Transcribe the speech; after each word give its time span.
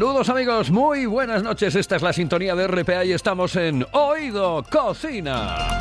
Saludos 0.00 0.30
amigos, 0.30 0.70
muy 0.70 1.04
buenas 1.04 1.42
noches. 1.42 1.74
Esta 1.74 1.96
es 1.96 2.00
la 2.00 2.14
sintonía 2.14 2.54
de 2.54 2.66
RPA 2.66 3.04
y 3.04 3.12
estamos 3.12 3.54
en 3.56 3.86
Oído 3.92 4.64
Cocina. 4.70 5.78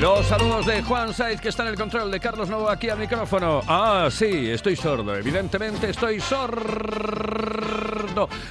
Los 0.00 0.26
saludos 0.26 0.66
de 0.66 0.82
Juan 0.82 1.14
Saiz, 1.14 1.40
que 1.40 1.50
está 1.50 1.62
en 1.62 1.68
el 1.68 1.76
control 1.76 2.10
de 2.10 2.18
Carlos 2.18 2.50
Novo 2.50 2.68
aquí 2.68 2.88
al 2.90 2.98
micrófono. 2.98 3.62
Ah, 3.68 4.08
sí, 4.10 4.50
estoy 4.50 4.74
sordo. 4.74 5.14
Evidentemente 5.14 5.90
estoy 5.90 6.18
sordo. 6.18 6.58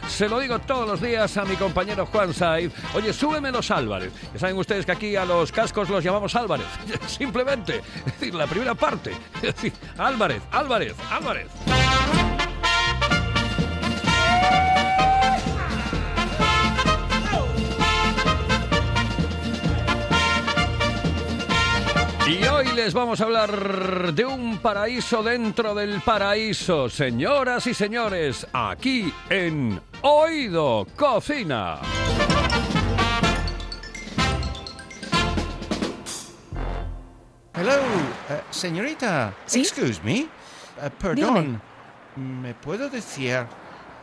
Se 0.07 0.29
lo 0.29 0.39
digo 0.39 0.57
todos 0.59 0.87
los 0.87 1.01
días 1.01 1.35
a 1.35 1.43
mi 1.43 1.57
compañero 1.57 2.05
Juan 2.05 2.33
Saiz. 2.33 2.71
Oye, 2.95 3.11
súbeme 3.11 3.51
los 3.51 3.69
Álvarez. 3.71 4.13
Ya 4.33 4.39
saben 4.39 4.55
ustedes 4.55 4.85
que 4.85 4.93
aquí 4.93 5.17
a 5.17 5.25
los 5.25 5.51
cascos 5.51 5.89
los 5.89 6.01
llamamos 6.01 6.33
Álvarez. 6.37 6.67
Simplemente. 7.07 7.81
Es 8.05 8.05
decir, 8.05 8.33
la 8.33 8.47
primera 8.47 8.73
parte. 8.73 9.11
Es 9.35 9.53
decir, 9.53 9.73
Álvarez, 9.97 10.41
Álvarez, 10.49 10.95
Álvarez. 11.11 11.47
Y 22.25 22.41
hoy 22.45 22.67
les 22.73 22.93
vamos 22.93 23.19
a 23.19 23.25
hablar 23.25 24.13
de 24.13 24.23
un 24.23 24.57
paraíso 24.59 25.21
dentro 25.21 25.75
del 25.75 25.99
paraíso, 25.99 26.89
señoras 26.89 27.67
y 27.67 27.73
señores, 27.73 28.47
aquí 28.53 29.13
en 29.29 29.81
Oído 30.03 30.87
Cocina. 30.95 31.79
Hello, 37.53 37.73
eh, 38.29 38.41
señorita. 38.51 39.33
¿Sí? 39.45 39.59
Excuse 39.59 40.01
me. 40.01 40.19
Eh, 40.19 40.27
perdón. 40.97 41.61
¿Me 42.15 42.53
puedo 42.53 42.89
decir, 42.89 43.45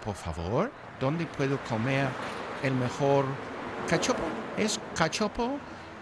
por 0.04 0.14
favor, 0.14 0.70
dónde 1.00 1.24
puedo 1.24 1.58
comer 1.64 2.08
el 2.62 2.74
mejor 2.74 3.24
cachopo? 3.88 4.22
¿Es 4.58 4.78
cachopo 4.94 5.58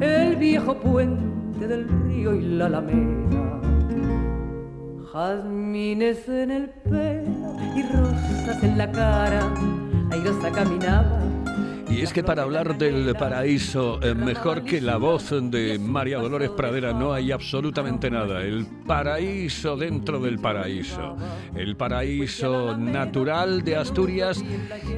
el 0.00 0.36
viejo 0.36 0.74
puente 0.74 1.66
del 1.66 1.88
río 1.88 2.34
y 2.34 2.42
la 2.42 2.66
alameda. 2.66 3.60
Jazmines 5.12 6.28
en 6.28 6.50
el 6.50 6.68
pelo 6.68 7.56
y 7.74 7.82
rosas 7.82 8.62
en 8.62 8.78
la 8.78 8.90
cara, 8.90 9.52
airosa 10.10 10.50
caminaba. 10.50 11.20
Y 11.90 12.02
es 12.02 12.12
que 12.12 12.22
para 12.22 12.42
hablar 12.42 12.78
del 12.78 13.14
paraíso, 13.16 14.00
eh, 14.02 14.14
mejor 14.14 14.62
que 14.62 14.80
la 14.80 14.96
voz 14.96 15.30
de 15.30 15.78
María 15.78 16.18
Dolores 16.18 16.50
Pradera, 16.50 16.92
no 16.92 17.12
hay 17.12 17.32
absolutamente 17.32 18.10
nada. 18.10 18.42
El 18.42 18.64
paraíso 18.86 19.76
dentro 19.76 20.20
del 20.20 20.38
paraíso. 20.38 21.16
El 21.54 21.76
paraíso 21.76 22.76
natural 22.76 23.62
de 23.64 23.76
Asturias 23.76 24.42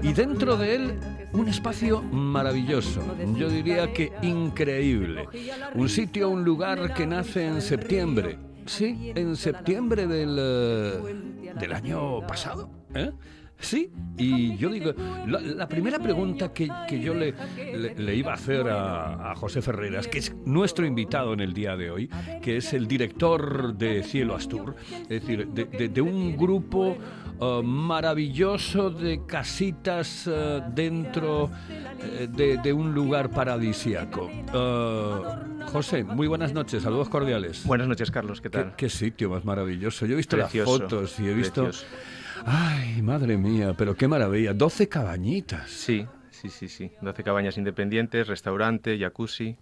y 0.03 0.13
dentro 0.13 0.57
de 0.57 0.75
él 0.75 0.95
un 1.33 1.49
espacio 1.49 2.03
maravilloso. 2.03 3.01
Yo 3.37 3.49
diría 3.49 3.93
que 3.93 4.13
increíble. 4.21 5.29
Un 5.75 5.89
sitio, 5.89 6.29
un 6.29 6.45
lugar 6.45 6.93
que 6.93 7.07
nace 7.07 7.47
en 7.47 7.63
septiembre. 7.63 8.39
Sí, 8.67 9.13
en 9.15 9.35
septiembre 9.37 10.07
del, 10.07 10.37
eh, 10.39 11.53
del 11.59 11.73
año 11.73 12.25
pasado. 12.27 12.71
¿eh? 12.95 13.13
Sí, 13.63 13.91
y 14.19 14.57
yo 14.57 14.69
digo, 14.71 14.93
la, 15.27 15.41
la 15.41 15.69
primera 15.69 15.99
pregunta 16.01 16.53
que, 16.53 16.69
que 16.89 17.01
yo 17.01 17.15
le, 17.15 17.33
le- 17.57 17.95
le 17.95 18.15
iba 18.17 18.33
a 18.33 18.35
hacer 18.35 18.69
a, 18.69 19.31
a 19.31 19.35
José 19.37 19.63
Ferreras, 19.63 20.09
que 20.09 20.19
es 20.19 20.35
nuestro 20.45 20.85
invitado 20.85 21.33
en 21.33 21.39
el 21.41 21.53
día 21.55 21.77
de 21.77 21.91
hoy, 21.93 22.11
que 22.43 22.57
es 22.57 22.73
el 22.73 22.89
director 22.89 23.75
de 23.75 24.03
Cielo 24.03 24.35
Astur, 24.35 24.75
es 25.03 25.09
decir, 25.09 25.47
de, 25.49 25.65
de- 25.67 25.89
de 25.89 26.01
un 26.03 26.37
grupo 26.37 26.97
eh, 27.41 27.61
maravilloso 27.65 28.91
de 28.91 29.25
casitas 29.27 30.29
eh, 30.31 30.61
dentro 30.75 31.49
eh, 32.01 32.29
de, 32.31 32.59
de 32.59 32.73
un 32.73 32.93
lugar 32.93 33.31
paradisiaco. 33.31 34.29
José, 35.73 36.03
muy 36.03 36.27
buenas 36.27 36.53
noches, 36.53 36.83
saludos 36.83 37.09
cordiales. 37.09 37.65
Buenas 37.65 37.87
noches, 37.87 38.11
Carlos, 38.11 38.41
¿qué 38.41 38.51
¿Qué, 38.51 38.59
tal? 38.59 38.77
qué 38.77 38.89
sitio 38.91 39.31
más 39.31 39.45
maravilloso. 39.45 40.05
Yo 40.05 40.15
he 40.15 40.17
visto 40.17 40.37
Precioso, 40.37 40.73
las 40.73 40.81
fotos 40.91 41.21
y 41.21 41.29
he 41.29 41.33
visto... 41.35 41.63
precioso. 41.65 41.87
Ay, 42.45 43.03
madre 43.03 43.37
mía, 43.37 43.75
pero 43.77 43.95
qué 43.97 44.09
maravilla. 44.09 44.53
12 44.55 44.89
cabañitas. 44.89 45.71
Sí, 45.71 46.07
sí, 46.31 46.49
sí, 46.49 46.69
sí. 46.69 46.91
12 47.01 47.23
cabañas 47.23 47.57
independientes, 47.57 48.27
restaurante, 48.27 48.99
jacuzzi. 48.99 49.57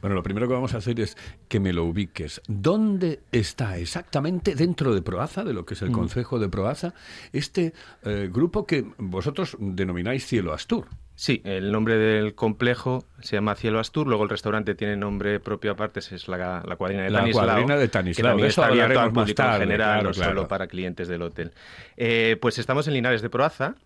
Bueno, 0.00 0.14
lo 0.14 0.22
primero 0.22 0.46
que 0.46 0.54
vamos 0.54 0.74
a 0.74 0.78
hacer 0.78 1.00
es 1.00 1.16
que 1.48 1.58
me 1.58 1.72
lo 1.72 1.84
ubiques. 1.84 2.40
¿Dónde 2.46 3.20
está 3.32 3.76
exactamente 3.78 4.54
dentro 4.54 4.94
de 4.94 5.02
Proaza, 5.02 5.42
de 5.42 5.52
lo 5.52 5.66
que 5.66 5.74
es 5.74 5.82
Mm. 5.82 5.86
el 5.86 5.92
Concejo 5.92 6.38
de 6.38 6.48
Proaza, 6.48 6.94
este 7.32 7.72
eh, 8.04 8.30
grupo 8.32 8.66
que 8.66 8.84
vosotros 8.98 9.56
denomináis 9.58 10.24
Cielo 10.26 10.52
Astur? 10.52 10.86
Sí, 11.16 11.40
el 11.44 11.70
nombre 11.70 11.96
del 11.96 12.34
complejo 12.34 13.04
se 13.20 13.36
llama 13.36 13.54
Cielo 13.54 13.78
Astur, 13.78 14.06
luego 14.08 14.24
el 14.24 14.30
restaurante 14.30 14.74
tiene 14.74 14.96
nombre 14.96 15.38
propio 15.38 15.70
aparte, 15.72 16.00
es 16.00 16.26
la, 16.26 16.62
la 16.66 16.76
cuadrina 16.76 17.04
de 17.04 17.10
La 17.10 17.20
Tanislao. 17.20 17.46
cuadrina 17.46 17.76
de 17.76 17.84
Que 17.84 17.88
Tanislao, 17.88 18.30
también 18.30 18.46
de 18.46 18.48
eso 18.50 18.60
está 18.62 18.72
abierto 18.72 18.84
al 18.84 18.90
hablaremos 19.06 19.14
más 19.14 19.22
público 19.22 19.42
en 19.42 19.46
tarde, 19.48 19.64
general, 19.64 19.88
claro, 19.92 20.08
no 20.08 20.14
claro. 20.14 20.30
solo 20.32 20.48
para 20.48 20.66
clientes 20.66 21.06
del 21.06 21.22
hotel. 21.22 21.52
Eh, 21.96 22.36
pues 22.40 22.58
estamos 22.58 22.88
en 22.88 22.94
Linares 22.94 23.22
de 23.22 23.30
Proaza, 23.30 23.76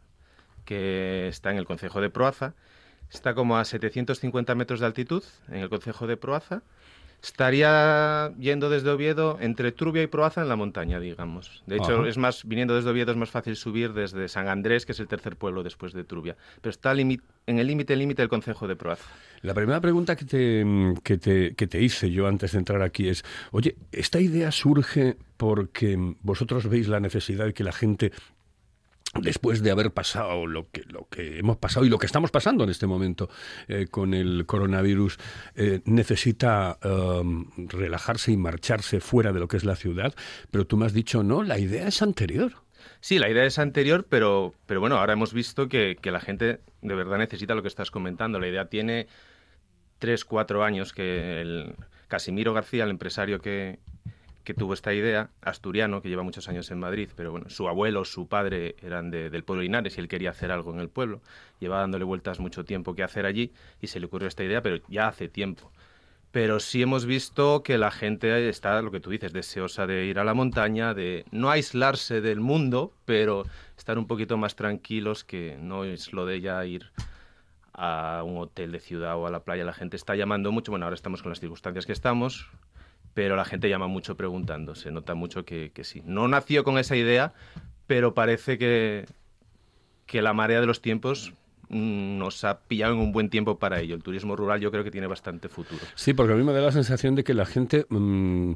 que 0.65 1.29
está 1.29 1.51
en 1.51 1.59
el 1.59 1.67
concejo 1.67 2.01
de 2.01 2.09
Proaza. 2.09 2.55
Está 3.11 3.35
como 3.35 3.59
a 3.59 3.65
750 3.65 4.55
metros 4.55 4.81
de 4.81 4.87
altitud 4.87 5.23
en 5.49 5.57
el 5.57 5.69
concejo 5.69 6.07
de 6.07 6.17
Proaza. 6.17 6.63
Estaría 7.23 8.33
yendo 8.39 8.71
desde 8.71 8.91
Oviedo 8.91 9.39
entre 9.41 9.73
Trubia 9.73 10.03
y 10.03 10.07
Proaza 10.07 10.41
en 10.41 10.49
la 10.49 10.55
montaña, 10.55 11.01
digamos. 11.01 11.63
De 11.67 11.77
hecho, 11.77 12.01
Ajá. 12.01 12.09
es 12.09 12.17
más, 12.17 12.45
viniendo 12.45 12.77
desde 12.77 12.91
Oviedo 12.91 13.11
es 13.11 13.19
más 13.19 13.31
fácil 13.31 13.57
subir 13.57 13.93
desde 13.93 14.29
San 14.29 14.49
Andrés, 14.49 14.87
que 14.87 14.93
es 14.93 15.01
el 15.01 15.09
tercer 15.09 15.37
pueblo 15.37 15.65
después 15.65 15.93
de 15.93 16.05
Trubia. 16.05 16.37
Pero 16.61 16.71
está 16.71 16.93
en 16.93 17.59
el 17.59 17.67
límite, 17.67 17.97
límite 17.97 18.23
del 18.23 18.29
concejo 18.29 18.69
de 18.69 18.77
Proaza. 18.77 19.05
La 19.43 19.53
primera 19.53 19.81
pregunta 19.81 20.15
que 20.15 20.25
te, 20.25 20.65
que, 21.03 21.19
te, 21.19 21.55
que 21.55 21.67
te 21.67 21.83
hice 21.83 22.11
yo 22.11 22.29
antes 22.29 22.53
de 22.53 22.59
entrar 22.59 22.83
aquí 22.83 23.09
es, 23.09 23.25
oye, 23.51 23.77
¿esta 23.91 24.21
idea 24.21 24.53
surge 24.53 25.17
porque 25.37 25.97
vosotros 26.23 26.69
veis 26.69 26.89
la 26.89 27.01
necesidad 27.01 27.47
de 27.47 27.55
que 27.55 27.65
la 27.65 27.73
gente 27.73 28.13
después 29.15 29.63
de 29.63 29.71
haber 29.71 29.93
pasado 29.93 30.47
lo 30.47 30.71
que, 30.71 30.83
lo 30.87 31.09
que 31.09 31.39
hemos 31.39 31.57
pasado 31.57 31.87
y 31.87 31.89
lo 31.89 31.99
que 31.99 32.07
estamos 32.07 32.31
pasando 32.31 32.65
en 32.65 32.71
este 32.71 32.87
momento 32.87 33.29
eh, 33.67 33.87
con 33.91 34.15
el 34.15 34.47
coronavirus, 34.47 35.19
eh, 35.55 35.81
necesita 35.85 36.79
um, 36.85 37.47
relajarse 37.57 38.33
y 38.33 38.37
marcharse 38.37 39.01
fuera 39.01 39.33
de 39.33 39.41
lo 39.41 39.49
que 39.49 39.57
es 39.57 39.65
la 39.65 39.77
ciudad, 39.77 40.15
pero 40.51 40.67
tú 40.67 40.77
me 40.77 40.87
has 40.87 40.93
dicho, 40.93 41.23
no, 41.23 41.43
la 41.43 41.59
idea 41.59 41.89
es 41.89 42.03
anterior. 42.03 42.53
Sí, 43.01 43.19
la 43.19 43.31
idea 43.31 43.45
es 43.45 43.59
anterior, 43.59 44.07
pero, 44.09 44.55
pero 44.67 44.81
bueno, 44.81 44.97
ahora 44.97 45.13
hemos 45.13 45.33
visto 45.33 45.69
que, 45.69 45.97
que 46.01 46.11
la 46.11 46.21
gente 46.21 46.61
de 46.83 46.95
verdad 46.95 47.19
necesita 47.19 47.55
lo 47.55 47.63
que 47.63 47.69
estás 47.69 47.91
comentando. 47.91 48.39
La 48.39 48.49
idea 48.49 48.67
tiene 48.67 49.09
tres, 49.99 50.25
cuatro 50.25 50.65
años 50.65 50.93
que 50.93 51.41
el 51.41 51.75
Casimiro 52.09 52.55
García, 52.55 52.85
el 52.85 52.91
empresario 52.91 53.41
que, 53.41 53.79
que 54.49 54.55
tuvo 54.55 54.73
esta 54.73 54.95
idea, 54.95 55.29
asturiano, 55.43 56.01
que 56.01 56.09
lleva 56.09 56.23
muchos 56.23 56.49
años 56.49 56.71
en 56.71 56.79
Madrid, 56.79 57.11
pero 57.15 57.31
bueno, 57.31 57.51
su 57.51 57.69
abuelo, 57.69 58.07
su 58.07 58.29
padre 58.29 58.77
eran 58.81 59.11
de- 59.11 59.29
del 59.29 59.45
pueblo 59.45 59.61
de 59.61 59.91
y 59.95 60.01
él 60.01 60.09
quería 60.09 60.31
hacer 60.31 60.51
algo 60.51 60.73
en 60.73 60.81
el 60.81 60.89
pueblo. 60.89 61.21
Lleva 61.61 61.81
dándole 61.81 62.07
vueltas 62.07 62.41
mucho 62.41 62.65
tiempo 62.65 62.95
qué 62.95 63.03
hacer 63.03 63.27
allí 63.27 63.53
y 63.83 63.89
se 63.89 64.01
le 64.01 64.07
ocurrió 64.07 64.27
esta 64.27 64.43
idea, 64.43 64.63
pero 64.63 64.79
ya 64.89 65.07
hace 65.07 65.29
tiempo. 65.29 65.71
Pero 66.33 66.61
sí 66.61 66.81
hemos 66.81 67.05
visto 67.05 67.63
que 67.63 67.77
la 67.77 67.91
gente 67.91 68.49
está, 68.49 68.81
lo 68.81 68.91
que 68.91 69.01
tú 69.01 69.11
dices, 69.11 69.35
deseosa 69.35 69.87
de 69.87 70.07
ir 70.07 70.19
a 70.19 70.25
la 70.25 70.33
montaña, 70.33 70.95
de 70.95 71.27
no 71.31 71.51
aislarse 71.51 72.23
del 72.23 72.41
mundo, 72.41 72.95
pero 73.05 73.45
estar 73.77 73.99
un 73.99 74.07
poquito 74.07 74.39
más 74.39 74.57
tranquilos, 74.57 75.25
que 75.25 75.59
no 75.61 75.85
es 75.85 76.15
lo 76.15 76.25
de 76.25 76.41
ya 76.41 76.65
ir 76.65 76.87
a 77.75 78.23
un 78.25 78.39
hotel 78.39 78.73
de 78.73 78.81
ciudad 78.81 79.17
o 79.19 79.27
a 79.27 79.31
la 79.31 79.41
playa. 79.41 79.65
La 79.65 79.75
gente 79.75 79.97
está 79.97 80.17
llamando 80.17 80.53
mucho, 80.53 80.73
bueno, 80.73 80.87
ahora 80.87 80.95
estamos 80.95 81.23
con 81.23 81.31
las 81.31 81.39
circunstancias 81.39 81.85
que 81.85 81.93
estamos, 81.93 82.49
pero 83.15 83.37
la 83.37 83.45
gente 83.45 83.69
llama 83.69 83.87
mucho 83.87 84.17
preguntando, 84.17 84.75
se 84.75 84.91
nota 84.91 85.15
mucho 85.15 85.45
que, 85.45 85.71
que 85.73 85.85
sí. 85.85 86.03
No 86.05 86.29
nació 86.29 86.65
con 86.65 86.79
esa 86.79 86.97
idea, 86.97 87.33
pero 87.87 88.15
parece 88.15 88.59
que, 88.59 89.07
que 90.07 90.23
la 90.23 90.33
marea 90.33 90.61
de 90.61 90.67
los 90.67 90.81
tiempos 90.81 91.35
nos 91.71 92.45
ha 92.45 92.61
pillado 92.61 92.95
en 92.95 93.01
un 93.01 93.13
buen 93.13 93.29
tiempo 93.31 93.59
para 93.59 93.81
ello. 93.81 93.95
El 93.95 94.03
turismo 94.03 94.37
rural 94.37 94.61
yo 94.61 94.71
creo 94.71 94.85
que 94.85 94.91
tiene 94.91 95.07
bastante 95.07 95.49
futuro. 95.49 95.81
Sí, 95.95 96.15
porque 96.15 96.33
a 96.33 96.37
mí 96.37 96.45
me 96.45 96.53
da 96.53 96.61
la 96.61 96.73
sensación 96.73 97.15
de 97.15 97.25
que 97.25 97.35
la 97.35 97.47
gente 97.47 97.87
mm, 97.89 98.53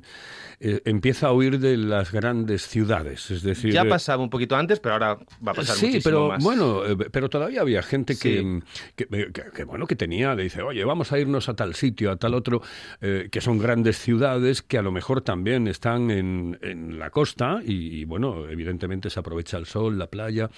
eh, 0.60 0.80
empieza 0.84 1.28
a 1.28 1.32
huir 1.32 1.58
de 1.58 1.76
las 1.76 2.12
grandes 2.12 2.66
ciudades, 2.66 3.30
es 3.30 3.42
decir... 3.42 3.72
Ya 3.72 3.82
eh, 3.82 3.88
pasaba 3.88 4.22
un 4.22 4.30
poquito 4.30 4.56
antes, 4.56 4.80
pero 4.80 4.94
ahora 4.94 5.14
va 5.46 5.52
a 5.52 5.54
pasar 5.54 5.76
Sí, 5.76 5.86
muchísimo 5.86 6.02
pero 6.04 6.28
más. 6.28 6.42
bueno, 6.44 6.84
eh, 6.86 6.96
pero 7.10 7.28
todavía 7.28 7.60
había 7.60 7.82
gente 7.82 8.14
que, 8.14 8.38
Sí. 8.38 8.44
mm, 8.44 8.62
que, 8.96 9.06
que- 9.06 9.50
que, 9.54 9.64
bueno 9.64 9.86
que 9.86 9.96
tenía, 9.96 10.34
le 10.34 10.44
dice, 10.44 10.62
oye, 10.62 10.84
vamos 10.84 11.12
a 11.12 11.18
irnos 11.18 11.48
a 11.48 11.54
tal 11.54 11.74
sitio, 11.74 12.10
a 12.10 12.16
tal 12.16 12.34
otro, 12.34 12.62
eh, 13.00 13.28
que 13.30 13.40
son 13.40 13.58
grandes 13.58 13.98
ciudades 13.98 14.62
que 14.62 14.78
a 14.78 14.82
lo 14.82 14.92
mejor 14.92 15.20
también 15.22 15.66
están 15.68 16.10
en, 16.10 16.58
en 16.62 16.98
la 16.98 17.10
costa 17.10 17.60
y, 17.64 18.00
y, 18.00 18.04
bueno, 18.04 18.48
evidentemente 18.48 19.10
se 19.10 19.18
aprovecha 19.20 19.56
el 19.58 19.66
sol, 19.66 19.98
la 19.98 20.06
playa, 20.06 20.48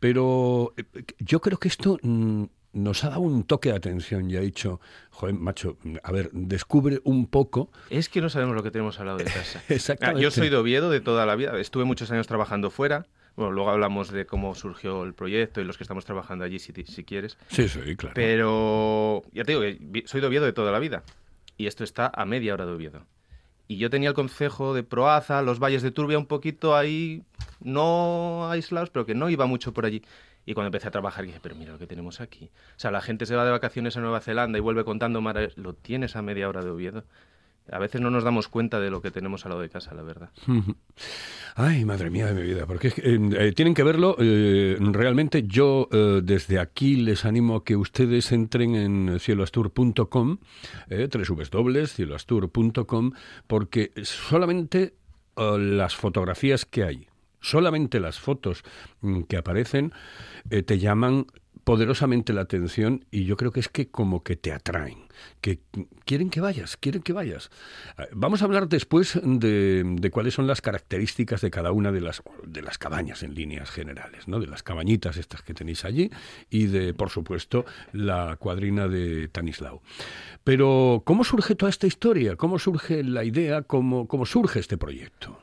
pero 0.00 0.72
eh, 0.76 0.84
yo 1.18 1.40
creo 1.40 1.58
que 1.58 1.68
esto 1.68 1.81
mm, 2.02 2.44
nos 2.72 3.04
ha 3.04 3.10
dado 3.10 3.20
un 3.20 3.44
toque 3.44 3.70
de 3.70 3.76
atención 3.76 4.30
y 4.30 4.36
ha 4.36 4.40
dicho, 4.40 4.80
joder, 5.10 5.34
macho, 5.34 5.76
a 6.02 6.12
ver, 6.12 6.30
descubre 6.32 7.00
un 7.04 7.26
poco. 7.26 7.70
Es 7.90 8.08
que 8.08 8.20
no 8.20 8.30
sabemos 8.30 8.54
lo 8.56 8.62
que 8.62 8.70
tenemos 8.70 8.98
al 9.00 9.06
lado 9.06 9.18
de 9.18 9.24
casa. 9.24 9.62
Exactamente. 9.68 10.20
Ah, 10.20 10.22
Yo 10.22 10.30
soy 10.30 10.48
de 10.48 10.56
Oviedo 10.56 10.90
de 10.90 11.00
toda 11.00 11.26
la 11.26 11.36
vida. 11.36 11.58
Estuve 11.58 11.84
muchos 11.84 12.10
años 12.10 12.26
trabajando 12.26 12.70
fuera. 12.70 13.06
Bueno, 13.36 13.52
luego 13.52 13.70
hablamos 13.70 14.10
de 14.10 14.26
cómo 14.26 14.54
surgió 14.54 15.04
el 15.04 15.14
proyecto 15.14 15.60
y 15.60 15.64
los 15.64 15.78
que 15.78 15.84
estamos 15.84 16.04
trabajando 16.04 16.44
allí, 16.44 16.58
si, 16.58 16.72
si 16.84 17.04
quieres. 17.04 17.38
Sí, 17.48 17.68
sí, 17.68 17.96
claro. 17.96 18.14
Pero 18.14 19.22
ya 19.32 19.44
te 19.44 19.52
digo 19.56 20.04
soy 20.06 20.20
de 20.20 20.26
Oviedo 20.26 20.44
de 20.44 20.52
toda 20.52 20.72
la 20.72 20.78
vida. 20.78 21.02
Y 21.56 21.66
esto 21.66 21.84
está 21.84 22.10
a 22.14 22.24
media 22.24 22.54
hora 22.54 22.66
de 22.66 22.72
Oviedo. 22.72 23.06
Y 23.68 23.76
yo 23.78 23.88
tenía 23.88 24.10
el 24.10 24.14
concejo 24.14 24.74
de 24.74 24.82
Proaza, 24.82 25.40
los 25.40 25.58
valles 25.58 25.82
de 25.82 25.90
Turbia 25.90 26.18
un 26.18 26.26
poquito 26.26 26.76
ahí, 26.76 27.22
no 27.60 28.50
aislados, 28.50 28.90
pero 28.90 29.06
que 29.06 29.14
no 29.14 29.30
iba 29.30 29.46
mucho 29.46 29.72
por 29.72 29.86
allí. 29.86 30.02
Y 30.44 30.54
cuando 30.54 30.66
empecé 30.68 30.88
a 30.88 30.90
trabajar 30.90 31.24
dije, 31.24 31.38
pero 31.42 31.54
mira 31.54 31.72
lo 31.72 31.78
que 31.78 31.86
tenemos 31.86 32.20
aquí. 32.20 32.50
O 32.76 32.80
sea, 32.80 32.90
la 32.90 33.00
gente 33.00 33.26
se 33.26 33.36
va 33.36 33.44
de 33.44 33.52
vacaciones 33.52 33.96
a 33.96 34.00
Nueva 34.00 34.20
Zelanda 34.20 34.58
y 34.58 34.60
vuelve 34.60 34.84
contando 34.84 35.20
maravillas. 35.20 35.56
Lo 35.56 35.72
tienes 35.74 36.16
a 36.16 36.22
media 36.22 36.48
hora 36.48 36.62
de 36.62 36.70
Oviedo. 36.70 37.04
A 37.70 37.78
veces 37.78 38.00
no 38.00 38.10
nos 38.10 38.24
damos 38.24 38.48
cuenta 38.48 38.80
de 38.80 38.90
lo 38.90 39.00
que 39.00 39.12
tenemos 39.12 39.46
al 39.46 39.50
lado 39.50 39.62
de 39.62 39.68
casa, 39.68 39.94
la 39.94 40.02
verdad. 40.02 40.30
Ay, 41.54 41.84
madre 41.84 42.10
mía 42.10 42.26
de 42.26 42.34
mi 42.34 42.42
vida, 42.42 42.66
porque 42.66 42.88
eh, 42.88 43.20
eh, 43.38 43.52
tienen 43.52 43.72
que 43.74 43.84
verlo. 43.84 44.16
eh, 44.18 44.76
realmente 44.80 45.44
yo 45.44 45.88
eh, 45.92 46.22
desde 46.24 46.58
aquí 46.58 46.96
les 46.96 47.24
animo 47.24 47.54
a 47.54 47.62
que 47.64 47.76
ustedes 47.76 48.32
entren 48.32 48.74
en 48.74 49.20
cieloastur.com, 49.20 50.38
eh, 50.90 51.08
www.cieloastur.com, 51.12 53.12
porque 53.46 53.92
solamente 54.02 54.94
las 55.36 55.94
fotografías 55.94 56.66
que 56.66 56.82
hay, 56.84 57.06
solamente 57.42 58.00
las 58.00 58.18
fotos 58.18 58.62
mm, 59.02 59.22
que 59.22 59.36
aparecen, 59.36 59.92
eh, 60.48 60.62
te 60.62 60.78
llaman 60.78 61.26
poderosamente 61.64 62.32
la 62.32 62.42
atención 62.42 63.04
y 63.10 63.24
yo 63.24 63.36
creo 63.36 63.52
que 63.52 63.60
es 63.60 63.68
que 63.68 63.88
como 63.88 64.22
que 64.22 64.36
te 64.36 64.52
atraen, 64.52 65.06
que 65.40 65.60
quieren 66.04 66.30
que 66.30 66.40
vayas, 66.40 66.76
quieren 66.76 67.02
que 67.02 67.12
vayas. 67.12 67.50
Eh, 67.98 68.08
Vamos 68.12 68.42
a 68.42 68.46
hablar 68.46 68.68
después 68.68 69.20
de, 69.22 69.84
de 69.84 70.10
cuáles 70.10 70.34
son 70.34 70.46
las 70.46 70.60
características 70.60 71.40
de 71.40 71.50
cada 71.50 71.72
una 71.72 71.92
de 71.92 72.00
las, 72.00 72.22
de 72.44 72.62
las 72.62 72.78
cabañas 72.78 73.22
en 73.22 73.34
líneas 73.34 73.70
generales, 73.70 74.26
¿no? 74.28 74.40
de 74.40 74.46
las 74.46 74.62
cabañitas 74.62 75.16
estas 75.16 75.42
que 75.42 75.54
tenéis 75.54 75.84
allí 75.84 76.10
y 76.50 76.66
de, 76.66 76.94
por 76.94 77.10
supuesto, 77.10 77.64
la 77.92 78.36
cuadrina 78.38 78.88
de 78.88 79.28
Tanislao. 79.28 79.82
Pero, 80.44 81.02
¿cómo 81.04 81.22
surge 81.22 81.54
toda 81.54 81.70
esta 81.70 81.86
historia? 81.86 82.36
¿Cómo 82.36 82.58
surge 82.58 83.04
la 83.04 83.24
idea? 83.24 83.62
¿Cómo, 83.62 84.08
cómo 84.08 84.26
surge 84.26 84.58
este 84.58 84.76
proyecto? 84.76 85.38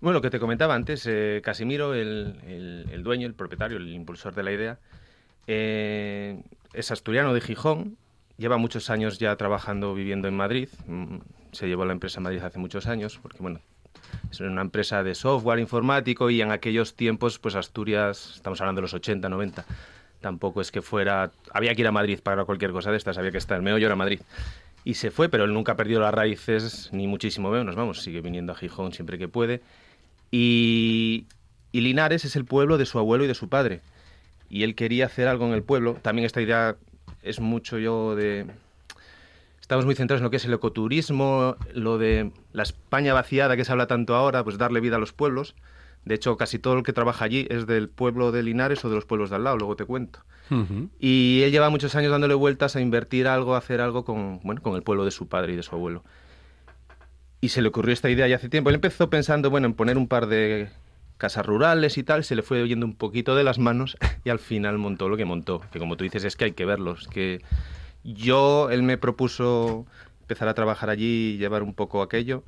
Bueno, 0.00 0.14
lo 0.18 0.22
que 0.22 0.30
te 0.30 0.40
comentaba 0.40 0.74
antes, 0.74 1.06
eh, 1.06 1.40
Casimiro, 1.44 1.94
el, 1.94 2.36
el- 2.46 2.86
el 2.90 3.02
dueño, 3.02 3.26
el 3.26 3.34
propietario, 3.34 3.76
el 3.76 3.88
impulsor 3.92 4.34
de 4.34 4.42
la 4.42 4.52
idea, 4.52 4.78
eh, 5.46 6.40
es 6.72 6.90
asturiano 6.90 7.34
de 7.34 7.40
Gijón, 7.40 7.96
lleva 8.38 8.56
muchos 8.56 8.88
años 8.88 9.18
ya 9.18 9.36
trabajando, 9.36 9.94
viviendo 9.94 10.26
en 10.28 10.36
Madrid, 10.36 10.68
mm, 10.86 11.16
se 11.52 11.68
llevó 11.68 11.84
la 11.84 11.92
empresa 11.92 12.20
a 12.20 12.22
Madrid 12.22 12.40
hace 12.42 12.58
muchos 12.58 12.86
años, 12.86 13.18
porque 13.20 13.38
bueno, 13.40 13.60
es 14.30 14.40
una 14.40 14.62
empresa 14.62 15.02
de 15.02 15.14
software 15.14 15.58
informático 15.58 16.30
y 16.30 16.40
en 16.40 16.50
aquellos 16.50 16.94
tiempos, 16.94 17.38
pues 17.38 17.54
Asturias, 17.54 18.32
estamos 18.36 18.60
hablando 18.62 18.78
de 18.78 18.82
los 18.82 18.94
80, 18.94 19.28
90, 19.28 19.66
tampoco 20.22 20.62
es 20.62 20.70
que 20.72 20.80
fuera, 20.80 21.30
había 21.52 21.74
que 21.74 21.82
ir 21.82 21.86
a 21.88 21.92
Madrid 21.92 22.20
para 22.22 22.44
cualquier 22.46 22.72
cosa 22.72 22.90
de 22.90 22.96
estas, 22.96 23.18
había 23.18 23.32
que 23.32 23.38
estar, 23.38 23.56
el 23.58 23.62
meollo 23.62 23.86
era 23.86 23.96
Madrid. 23.96 24.20
Y 24.82 24.94
se 24.94 25.10
fue, 25.10 25.28
pero 25.28 25.44
él 25.44 25.52
nunca 25.52 25.72
ha 25.72 25.76
perdido 25.76 26.00
las 26.00 26.14
raíces, 26.14 26.88
ni 26.92 27.06
muchísimo 27.06 27.50
menos, 27.50 27.74
vamos, 27.76 28.00
sigue 28.02 28.22
viniendo 28.22 28.52
a 28.52 28.56
Gijón 28.56 28.92
siempre 28.94 29.18
que 29.18 29.28
puede. 29.28 29.60
Y, 30.30 31.26
y 31.72 31.80
Linares 31.80 32.24
es 32.24 32.36
el 32.36 32.44
pueblo 32.44 32.78
de 32.78 32.86
su 32.86 32.98
abuelo 32.98 33.24
y 33.24 33.28
de 33.28 33.34
su 33.34 33.48
padre. 33.48 33.80
Y 34.48 34.64
él 34.64 34.74
quería 34.74 35.06
hacer 35.06 35.28
algo 35.28 35.46
en 35.46 35.52
el 35.52 35.62
pueblo. 35.62 35.94
También 36.02 36.26
esta 36.26 36.40
idea 36.40 36.76
es 37.22 37.40
mucho 37.40 37.78
yo 37.78 38.16
de... 38.16 38.46
Estamos 39.60 39.84
muy 39.84 39.94
centrados 39.94 40.20
en 40.20 40.24
lo 40.24 40.30
que 40.30 40.38
es 40.38 40.44
el 40.44 40.52
ecoturismo, 40.52 41.56
lo 41.74 41.96
de 41.96 42.32
la 42.52 42.64
España 42.64 43.14
vaciada 43.14 43.56
que 43.56 43.64
se 43.64 43.70
habla 43.70 43.86
tanto 43.86 44.16
ahora, 44.16 44.42
pues 44.42 44.58
darle 44.58 44.80
vida 44.80 44.96
a 44.96 44.98
los 44.98 45.12
pueblos. 45.12 45.54
De 46.04 46.14
hecho, 46.14 46.36
casi 46.36 46.58
todo 46.58 46.74
el 46.78 46.82
que 46.82 46.92
trabaja 46.92 47.24
allí 47.24 47.46
es 47.50 47.66
del 47.66 47.88
pueblo 47.88 48.32
de 48.32 48.42
Linares 48.42 48.84
o 48.84 48.88
de 48.88 48.96
los 48.96 49.04
pueblos 49.04 49.30
de 49.30 49.36
al 49.36 49.44
lado, 49.44 49.58
luego 49.58 49.76
te 49.76 49.84
cuento. 49.84 50.20
Y 50.98 51.42
él 51.44 51.52
lleva 51.52 51.70
muchos 51.70 51.94
años 51.94 52.10
dándole 52.10 52.34
vueltas 52.34 52.74
a 52.74 52.80
invertir 52.80 53.28
algo, 53.28 53.54
a 53.54 53.58
hacer 53.58 53.80
algo 53.80 54.04
con, 54.04 54.40
bueno, 54.42 54.60
con 54.60 54.74
el 54.74 54.82
pueblo 54.82 55.04
de 55.04 55.12
su 55.12 55.28
padre 55.28 55.52
y 55.52 55.56
de 55.56 55.62
su 55.62 55.76
abuelo. 55.76 56.02
Y 57.40 57.48
se 57.48 57.62
le 57.62 57.68
ocurrió 57.68 57.92
esta 57.92 58.10
idea 58.10 58.28
ya 58.28 58.36
hace 58.36 58.48
tiempo. 58.48 58.70
Él 58.70 58.76
empezó 58.76 59.08
pensando, 59.10 59.50
bueno, 59.50 59.66
en 59.66 59.74
poner 59.74 59.96
un 59.96 60.08
par 60.08 60.26
de 60.26 60.68
casas 61.16 61.44
rurales 61.46 61.98
y 61.98 62.02
tal, 62.02 62.24
se 62.24 62.34
le 62.34 62.42
fue 62.42 62.62
oyendo 62.62 62.86
un 62.86 62.94
poquito 62.94 63.34
de 63.34 63.44
las 63.44 63.58
manos 63.58 63.96
y 64.24 64.30
al 64.30 64.38
final 64.38 64.78
montó 64.78 65.08
lo 65.08 65.16
que 65.16 65.24
montó. 65.24 65.62
Que 65.72 65.78
como 65.78 65.96
tú 65.96 66.04
dices, 66.04 66.24
es 66.24 66.36
que 66.36 66.46
hay 66.46 66.52
que 66.52 66.64
verlos. 66.64 67.08
Que 67.08 67.42
yo, 68.04 68.70
él 68.70 68.82
me 68.82 68.98
propuso 68.98 69.86
empezar 70.22 70.48
a 70.48 70.54
trabajar 70.54 70.90
allí 70.90 71.34
y 71.34 71.38
llevar 71.38 71.62
un 71.62 71.74
poco 71.74 72.02
aquello 72.02 72.44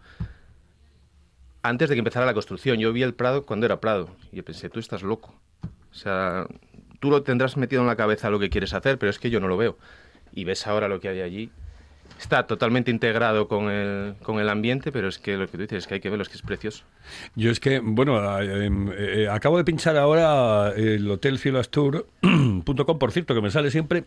antes 1.63 1.89
de 1.89 1.95
que 1.95 2.01
empezara 2.01 2.27
la 2.27 2.35
construcción. 2.35 2.79
Yo 2.79 2.93
vi 2.93 3.03
el 3.03 3.15
Prado 3.15 3.45
cuando 3.45 3.67
era 3.67 3.81
Prado 3.81 4.11
y 4.33 4.37
yo 4.37 4.45
pensé, 4.45 4.69
tú 4.69 4.81
estás 4.81 5.03
loco. 5.03 5.35
O 5.91 5.95
sea, 5.95 6.47
tú 7.01 7.11
lo 7.11 7.23
tendrás 7.23 7.57
metido 7.57 7.83
en 7.83 7.89
la 7.89 7.97
cabeza 7.97 8.31
lo 8.31 8.39
que 8.39 8.51
quieres 8.51 8.75
hacer, 8.75 8.99
pero 8.99 9.11
es 9.11 9.19
que 9.19 9.31
yo 9.31 9.41
no 9.41 9.49
lo 9.49 9.57
veo. 9.57 9.79
Y 10.33 10.45
ves 10.45 10.67
ahora 10.67 10.89
lo 10.89 11.01
que 11.01 11.09
hay 11.09 11.21
allí. 11.21 11.51
Está 12.19 12.47
totalmente 12.47 12.91
integrado 12.91 13.49
con 13.49 13.71
el, 13.71 14.15
con 14.23 14.39
el 14.41 14.49
ambiente, 14.49 14.93
pero 14.93 15.09
es 15.09 15.19
que 15.19 15.37
lo 15.37 15.47
que 15.47 15.53
tú 15.53 15.63
dices 15.63 15.79
es 15.79 15.87
que 15.87 15.95
hay 15.95 16.01
que 16.01 16.09
verlo, 16.09 16.23
es 16.23 16.29
que 16.29 16.37
es 16.37 16.43
precioso. 16.43 16.85
Yo 17.35 17.51
es 17.51 17.61
que, 17.61 17.81
bueno, 17.81 18.41
eh, 18.41 18.71
eh, 18.97 19.29
acabo 19.29 19.57
de 19.57 19.65
pinchar 19.65 19.97
ahora 19.97 20.73
el 20.77 21.11
hotel 21.11 21.39
cieloastur.com, 21.39 22.65
por 22.99 23.13
cierto, 23.13 23.35
que 23.35 23.41
me 23.41 23.51
sale 23.51 23.71
siempre 23.71 24.05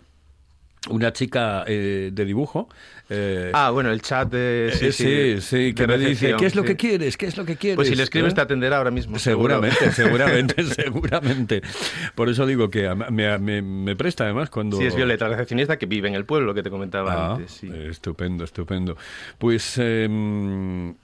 una 0.90 1.12
chica 1.14 1.64
eh, 1.68 2.10
de 2.14 2.26
dibujo. 2.26 2.70
eh, 3.10 3.52
Ah, 3.54 3.72
bueno, 3.72 3.92
el 3.92 4.02
chat 4.02 4.30
de... 4.32 4.70
eh, 4.70 4.92
sí, 4.92 5.42
sí, 5.42 5.74
que 5.74 5.88
me 5.88 5.98
dice, 5.98 6.10
recepción, 6.10 6.40
¿qué 6.40 6.46
es 6.46 6.56
lo 6.56 6.62
sí. 6.64 6.68
que 6.70 6.76
quieres? 6.78 7.18
¿Qué 7.18 7.26
es 7.28 7.38
lo 7.38 7.46
que 7.46 7.56
quieres? 7.56 7.76
Pues 7.78 7.88
si 7.88 7.96
le 7.96 8.04
escribes 8.04 8.34
te 8.34 8.42
atenderá 8.42 8.78
ahora 8.78 8.92
mismo. 8.92 9.18
Seguramente, 9.20 9.92
seguramente, 9.94 10.64
seguramente. 10.64 11.62
Por 12.16 12.30
eso 12.30 12.46
digo 12.46 12.70
que 12.70 12.94
me, 13.12 13.38
me- 13.40 13.62
me 13.62 13.96
presta 13.96 14.24
además 14.26 14.50
cuando... 14.50 14.78
Sí, 14.78 14.86
es 14.86 14.96
Violeta, 14.96 15.28
recepcionista 15.28 15.78
que 15.78 15.86
vive 15.86 16.08
en 16.08 16.16
el 16.16 16.26
pueblo, 16.26 16.54
que 16.54 16.64
te 16.64 16.70
comentaba 16.70 17.14
Ah, 17.14 17.34
antes. 17.36 17.52
Sí. 17.52 17.70
estupendo, 17.90 18.44
estupendo. 18.44 18.98
Pues 19.38 19.78
em, 19.78 20.96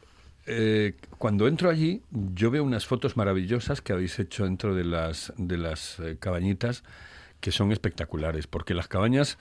eh, 0.48 0.94
cuando 1.18 1.48
entro 1.48 1.70
allí, 1.70 2.02
yo 2.12 2.50
veo 2.52 2.64
unas 2.64 2.86
fotos 2.86 3.16
maravillosas 3.18 3.82
que 3.82 3.94
habéis 3.94 4.18
hecho 4.20 4.44
dentro 4.46 4.74
de 4.76 4.84
las, 4.84 5.34
de 5.38 5.58
las 5.58 6.00
eh, 6.00 6.18
cabañitas 6.20 6.84
que 7.40 7.52
son 7.52 7.72
espectaculares, 7.72 8.46
porque 8.48 8.74
las 8.74 8.88
cabañas 8.88 9.38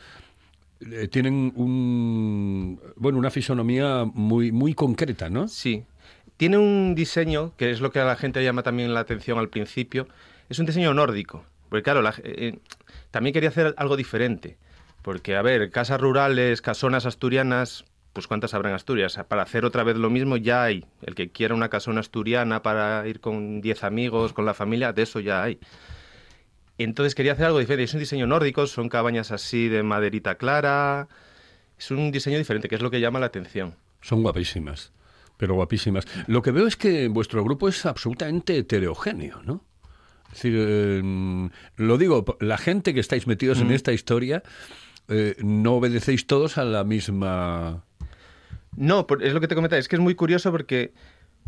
eh, 0.80 1.08
tienen 1.08 1.52
un, 1.56 2.80
bueno, 2.96 3.18
una 3.18 3.30
fisonomía 3.30 4.04
muy, 4.04 4.52
muy 4.52 4.74
concreta, 4.74 5.28
¿no? 5.30 5.48
Sí. 5.48 5.84
Tiene 6.36 6.56
un 6.58 6.94
diseño, 6.94 7.52
que 7.56 7.70
es 7.70 7.80
lo 7.80 7.90
que 7.92 8.00
a 8.00 8.04
la 8.04 8.16
gente 8.16 8.42
llama 8.42 8.62
también 8.62 8.94
la 8.94 9.00
atención 9.00 9.38
al 9.38 9.48
principio, 9.50 10.08
es 10.48 10.58
un 10.58 10.66
diseño 10.66 10.94
nórdico. 10.94 11.44
Porque 11.68 11.82
claro, 11.82 12.02
la- 12.02 12.14
eh, 12.24 12.58
también 13.10 13.32
quería 13.34 13.50
hacer 13.50 13.74
algo 13.76 13.96
diferente. 13.96 14.56
Porque, 15.02 15.36
a 15.36 15.42
ver, 15.42 15.70
casas 15.70 16.00
rurales, 16.00 16.60
casonas 16.62 17.06
asturianas, 17.06 17.84
pues 18.12 18.26
cuántas 18.26 18.52
habrá 18.54 18.70
en 18.70 18.74
Asturias. 18.74 19.18
Para 19.28 19.42
hacer 19.42 19.64
otra 19.64 19.84
vez 19.84 19.96
lo 19.96 20.10
mismo 20.10 20.36
ya 20.36 20.64
hay. 20.64 20.84
El 21.02 21.14
que 21.14 21.30
quiera 21.30 21.54
una 21.54 21.68
casona 21.68 22.00
asturiana 22.00 22.62
para 22.62 23.06
ir 23.06 23.20
con 23.20 23.60
10 23.60 23.84
amigos, 23.84 24.32
con 24.32 24.44
la 24.44 24.52
familia, 24.54 24.92
de 24.92 25.02
eso 25.02 25.20
ya 25.20 25.42
hay. 25.42 25.58
Entonces 26.84 27.14
quería 27.14 27.32
hacer 27.32 27.46
algo 27.46 27.58
diferente. 27.58 27.84
Es 27.84 27.94
un 27.94 28.00
diseño 28.00 28.26
nórdico, 28.26 28.66
son 28.66 28.88
cabañas 28.88 29.32
así 29.32 29.68
de 29.68 29.82
maderita 29.82 30.36
clara. 30.36 31.08
Es 31.78 31.90
un 31.90 32.10
diseño 32.10 32.38
diferente, 32.38 32.68
que 32.68 32.74
es 32.74 32.82
lo 32.82 32.90
que 32.90 33.00
llama 33.00 33.20
la 33.20 33.26
atención. 33.26 33.74
Son 34.00 34.22
guapísimas, 34.22 34.92
pero 35.36 35.54
guapísimas. 35.54 36.06
Lo 36.26 36.42
que 36.42 36.52
veo 36.52 36.66
es 36.66 36.76
que 36.76 37.08
vuestro 37.08 37.44
grupo 37.44 37.68
es 37.68 37.84
absolutamente 37.86 38.56
heterogéneo, 38.56 39.42
¿no? 39.42 39.64
Es 40.28 40.42
decir, 40.42 40.54
eh, 40.56 41.50
lo 41.76 41.98
digo, 41.98 42.24
la 42.40 42.56
gente 42.56 42.94
que 42.94 43.00
estáis 43.00 43.26
metidos 43.26 43.60
en 43.60 43.72
esta 43.72 43.92
historia, 43.92 44.42
eh, 45.08 45.34
no 45.42 45.74
obedecéis 45.74 46.26
todos 46.26 46.56
a 46.56 46.64
la 46.64 46.84
misma... 46.84 47.84
No, 48.76 49.06
es 49.20 49.34
lo 49.34 49.40
que 49.40 49.48
te 49.48 49.56
comentaba, 49.56 49.80
es 49.80 49.88
que 49.88 49.96
es 49.96 50.00
muy 50.00 50.14
curioso 50.14 50.52
porque 50.52 50.94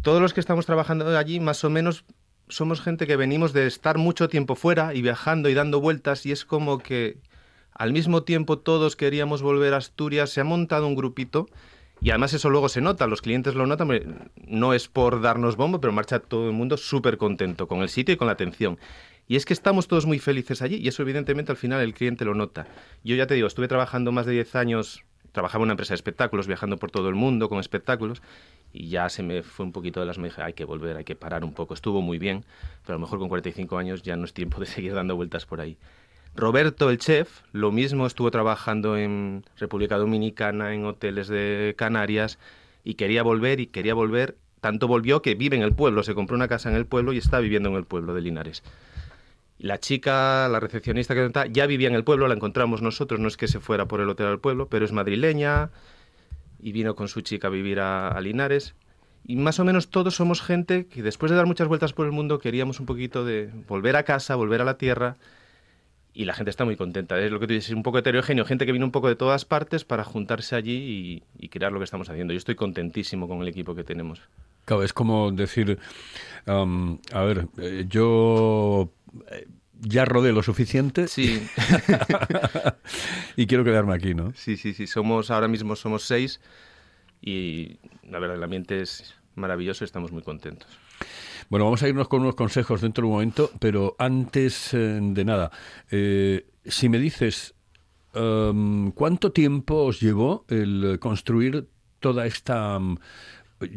todos 0.02 0.20
los 0.20 0.34
que 0.34 0.40
estamos 0.40 0.66
trabajando 0.66 1.16
allí, 1.16 1.38
más 1.38 1.62
o 1.62 1.70
menos, 1.70 2.04
somos 2.52 2.80
gente 2.80 3.06
que 3.06 3.16
venimos 3.16 3.52
de 3.52 3.66
estar 3.66 3.98
mucho 3.98 4.28
tiempo 4.28 4.54
fuera 4.54 4.94
y 4.94 5.02
viajando 5.02 5.48
y 5.48 5.54
dando 5.54 5.80
vueltas 5.80 6.26
y 6.26 6.32
es 6.32 6.44
como 6.44 6.78
que 6.78 7.16
al 7.72 7.92
mismo 7.92 8.24
tiempo 8.24 8.58
todos 8.58 8.94
queríamos 8.94 9.42
volver 9.42 9.72
a 9.74 9.78
Asturias, 9.78 10.30
se 10.30 10.42
ha 10.42 10.44
montado 10.44 10.86
un 10.86 10.94
grupito 10.94 11.48
y 12.02 12.10
además 12.10 12.34
eso 12.34 12.50
luego 12.50 12.68
se 12.68 12.80
nota, 12.80 13.06
los 13.06 13.22
clientes 13.22 13.54
lo 13.54 13.66
notan, 13.66 14.30
no 14.46 14.74
es 14.74 14.88
por 14.88 15.22
darnos 15.22 15.56
bombo, 15.56 15.80
pero 15.80 15.92
marcha 15.92 16.18
todo 16.18 16.48
el 16.48 16.52
mundo 16.52 16.76
súper 16.76 17.16
contento 17.16 17.68
con 17.68 17.80
el 17.80 17.88
sitio 17.88 18.12
y 18.14 18.16
con 18.16 18.26
la 18.26 18.32
atención. 18.34 18.78
Y 19.28 19.36
es 19.36 19.46
que 19.46 19.54
estamos 19.54 19.88
todos 19.88 20.04
muy 20.04 20.18
felices 20.18 20.60
allí 20.62 20.76
y 20.76 20.88
eso 20.88 21.02
evidentemente 21.02 21.52
al 21.52 21.56
final 21.56 21.80
el 21.80 21.94
cliente 21.94 22.24
lo 22.24 22.34
nota. 22.34 22.66
Yo 23.02 23.16
ya 23.16 23.26
te 23.26 23.34
digo, 23.34 23.46
estuve 23.46 23.68
trabajando 23.68 24.12
más 24.12 24.26
de 24.26 24.32
10 24.32 24.56
años, 24.56 25.04
trabajaba 25.32 25.62
en 25.62 25.66
una 25.66 25.72
empresa 25.72 25.92
de 25.92 25.96
espectáculos, 25.96 26.46
viajando 26.46 26.76
por 26.76 26.90
todo 26.90 27.08
el 27.08 27.14
mundo 27.14 27.48
con 27.48 27.58
espectáculos 27.58 28.22
y 28.72 28.88
ya 28.88 29.08
se 29.08 29.22
me 29.22 29.42
fue 29.42 29.66
un 29.66 29.72
poquito 29.72 30.00
de 30.00 30.06
las 30.06 30.18
me 30.18 30.28
dije, 30.28 30.42
hay 30.42 30.54
que 30.54 30.64
volver, 30.64 30.96
hay 30.96 31.04
que 31.04 31.14
parar 31.14 31.44
un 31.44 31.52
poco. 31.52 31.74
Estuvo 31.74 32.00
muy 32.00 32.18
bien, 32.18 32.44
pero 32.82 32.94
a 32.94 32.98
lo 32.98 33.00
mejor 33.00 33.18
con 33.18 33.28
45 33.28 33.76
años 33.76 34.02
ya 34.02 34.16
no 34.16 34.24
es 34.24 34.32
tiempo 34.32 34.60
de 34.60 34.66
seguir 34.66 34.94
dando 34.94 35.16
vueltas 35.16 35.46
por 35.46 35.60
ahí. 35.60 35.76
Roberto, 36.34 36.88
el 36.88 36.96
chef, 36.96 37.42
lo 37.52 37.72
mismo 37.72 38.06
estuvo 38.06 38.30
trabajando 38.30 38.96
en 38.96 39.44
República 39.58 39.98
Dominicana, 39.98 40.72
en 40.72 40.86
hoteles 40.86 41.28
de 41.28 41.74
Canarias, 41.76 42.38
y 42.84 42.94
quería 42.94 43.22
volver 43.22 43.60
y 43.60 43.66
quería 43.66 43.92
volver. 43.92 44.36
Tanto 44.62 44.88
volvió 44.88 45.20
que 45.20 45.34
vive 45.34 45.56
en 45.56 45.62
el 45.62 45.74
pueblo, 45.74 46.02
se 46.02 46.14
compró 46.14 46.36
una 46.36 46.48
casa 46.48 46.70
en 46.70 46.76
el 46.76 46.86
pueblo 46.86 47.12
y 47.12 47.18
está 47.18 47.40
viviendo 47.40 47.68
en 47.68 47.74
el 47.74 47.84
pueblo 47.84 48.14
de 48.14 48.22
Linares. 48.22 48.62
La 49.62 49.78
chica, 49.78 50.48
la 50.48 50.58
recepcionista 50.58 51.14
que 51.14 51.24
está, 51.24 51.46
ya 51.46 51.66
vivía 51.66 51.86
en 51.86 51.94
el 51.94 52.02
pueblo, 52.02 52.26
la 52.26 52.34
encontramos 52.34 52.82
nosotros, 52.82 53.20
no 53.20 53.28
es 53.28 53.36
que 53.36 53.46
se 53.46 53.60
fuera 53.60 53.86
por 53.86 54.00
el 54.00 54.08
hotel 54.08 54.26
al 54.26 54.40
pueblo, 54.40 54.66
pero 54.68 54.84
es 54.84 54.90
madrileña 54.90 55.70
y 56.60 56.72
vino 56.72 56.96
con 56.96 57.06
su 57.06 57.20
chica 57.20 57.46
a 57.46 57.50
vivir 57.50 57.78
a, 57.78 58.08
a 58.08 58.20
Linares. 58.20 58.74
Y 59.24 59.36
más 59.36 59.60
o 59.60 59.64
menos 59.64 59.88
todos 59.88 60.16
somos 60.16 60.42
gente 60.42 60.86
que 60.86 61.00
después 61.00 61.30
de 61.30 61.36
dar 61.36 61.46
muchas 61.46 61.68
vueltas 61.68 61.92
por 61.92 62.06
el 62.06 62.12
mundo 62.12 62.40
queríamos 62.40 62.80
un 62.80 62.86
poquito 62.86 63.24
de 63.24 63.50
volver 63.68 63.94
a 63.94 64.02
casa, 64.02 64.34
volver 64.34 64.60
a 64.60 64.64
la 64.64 64.78
tierra 64.78 65.16
y 66.14 66.24
la 66.24 66.34
gente 66.34 66.50
está 66.50 66.64
muy 66.64 66.76
contenta. 66.76 67.18
Es 67.18 67.30
lo 67.30 67.40
que 67.40 67.46
tú 67.46 67.54
dices, 67.54 67.74
un 67.74 67.82
poco 67.82 67.98
heterogéneo, 67.98 68.44
gente 68.44 68.66
que 68.66 68.72
vino 68.72 68.84
un 68.84 68.92
poco 68.92 69.08
de 69.08 69.16
todas 69.16 69.44
partes 69.44 69.84
para 69.84 70.04
juntarse 70.04 70.56
allí 70.56 71.22
y, 71.38 71.48
crear 71.48 71.72
lo 71.72 71.78
que 71.78 71.84
estamos 71.84 72.08
haciendo. 72.08 72.32
Yo 72.32 72.38
estoy 72.38 72.54
contentísimo 72.54 73.28
con 73.28 73.40
el 73.42 73.48
equipo 73.48 73.74
que 73.74 73.84
tenemos. 73.84 74.20
Claro, 74.64 74.82
es 74.82 74.92
como 74.92 75.30
decir, 75.32 75.78
a 76.46 77.22
ver, 77.22 77.46
eh, 77.58 77.86
yo 77.88 78.90
ya 79.80 80.04
rodé 80.04 80.32
lo 80.32 80.42
suficiente 80.42 81.08
Sí, 81.08 81.42
y 83.36 83.46
quiero 83.46 83.64
quedarme 83.64 83.94
aquí, 83.94 84.14
¿no? 84.14 84.32
sí, 84.34 84.56
sí, 84.56 84.74
sí. 84.74 84.86
Somos, 84.86 85.30
ahora 85.30 85.48
mismo 85.48 85.76
somos 85.76 86.04
seis 86.04 86.40
y 87.20 87.78
la 88.08 88.18
verdad 88.18 88.36
el 88.36 88.42
ambiente 88.42 88.80
es 88.80 89.14
maravilloso 89.34 89.84
y 89.84 89.86
estamos 89.86 90.12
muy 90.12 90.22
contentos. 90.22 90.68
Bueno, 91.48 91.64
vamos 91.64 91.82
a 91.82 91.88
irnos 91.88 92.08
con 92.08 92.22
unos 92.22 92.34
consejos 92.34 92.80
dentro 92.80 93.02
de 93.02 93.06
un 93.08 93.12
momento, 93.14 93.50
pero 93.58 93.96
antes 93.98 94.72
eh, 94.74 94.98
de 95.02 95.24
nada, 95.24 95.50
eh, 95.90 96.46
si 96.64 96.88
me 96.88 96.98
dices, 96.98 97.54
em, 98.14 98.90
¿cuánto 98.92 99.32
tiempo 99.32 99.84
os 99.84 100.00
llevó 100.00 100.44
el 100.48 100.98
construir 101.00 101.68
toda 102.00 102.26
esta... 102.26 102.78
mm, 102.78 102.98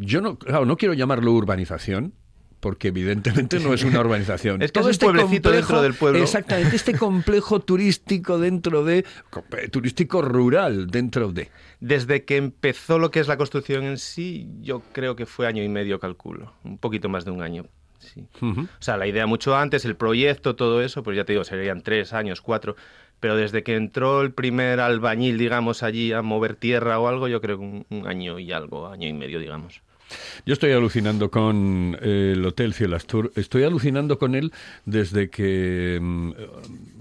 yo 0.00 0.20
no, 0.20 0.38
claro, 0.38 0.64
no 0.66 0.76
quiero 0.76 0.94
llamarlo 0.94 1.32
urbanización, 1.32 2.14
porque 2.60 2.88
evidentemente 2.88 3.60
no 3.60 3.74
es 3.74 3.84
una 3.84 4.00
urbanización. 4.00 4.62
Es 4.62 4.72
que 4.72 4.80
es 4.80 4.86
un 4.86 4.96
pueblecito 4.96 5.50
dentro 5.50 5.82
del 5.82 5.94
pueblo. 5.94 6.18
Exactamente, 6.22 6.74
este 6.76 6.96
complejo 6.96 7.60
turístico 7.60 8.38
dentro 8.38 8.84
de... 8.84 9.04
comple- 9.30 9.70
turístico 9.70 10.22
rural 10.22 10.86
dentro 10.88 11.32
de... 11.32 11.50
Desde 11.80 12.24
que 12.24 12.36
empezó 12.36 12.98
lo 12.98 13.10
que 13.10 13.20
es 13.20 13.28
la 13.28 13.36
construcción 13.36 13.84
en 13.84 13.98
sí, 13.98 14.48
yo 14.60 14.82
creo 14.92 15.14
que 15.16 15.26
fue 15.26 15.46
año 15.46 15.62
y 15.62 15.68
medio, 15.68 16.00
calculo. 16.00 16.54
Un 16.64 16.78
poquito 16.78 17.08
más 17.08 17.24
de 17.24 17.30
un 17.30 17.42
año. 17.42 17.66
Sí. 17.98 18.26
O 18.40 18.66
sea, 18.78 18.96
la 18.96 19.06
idea 19.06 19.26
mucho 19.26 19.56
antes, 19.56 19.84
el 19.84 19.96
proyecto, 19.96 20.54
todo 20.56 20.80
eso, 20.82 21.02
pues 21.02 21.16
ya 21.16 21.24
te 21.24 21.32
digo, 21.32 21.44
serían 21.44 21.82
tres 21.82 22.12
años, 22.12 22.40
cuatro. 22.40 22.76
Pero 23.20 23.36
desde 23.36 23.62
que 23.62 23.74
entró 23.74 24.20
el 24.22 24.32
primer 24.32 24.78
albañil, 24.80 25.38
digamos, 25.38 25.82
allí 25.82 26.12
a 26.12 26.22
mover 26.22 26.54
tierra 26.54 26.98
o 27.00 27.08
algo, 27.08 27.28
yo 27.28 27.40
creo 27.40 27.58
que 27.58 27.64
un, 27.64 27.86
un 27.90 28.06
año 28.06 28.38
y 28.38 28.52
algo, 28.52 28.88
año 28.88 29.08
y 29.08 29.12
medio, 29.12 29.38
digamos. 29.40 29.82
Yo 30.44 30.52
estoy 30.52 30.72
alucinando 30.72 31.30
con 31.30 31.96
eh, 32.00 32.32
el 32.34 32.44
Hotel 32.44 32.74
Cielastur. 32.74 33.32
Estoy 33.36 33.64
alucinando 33.64 34.18
con 34.18 34.34
él 34.34 34.52
desde 34.84 35.30
que 35.30 35.98
mm, 36.00 36.32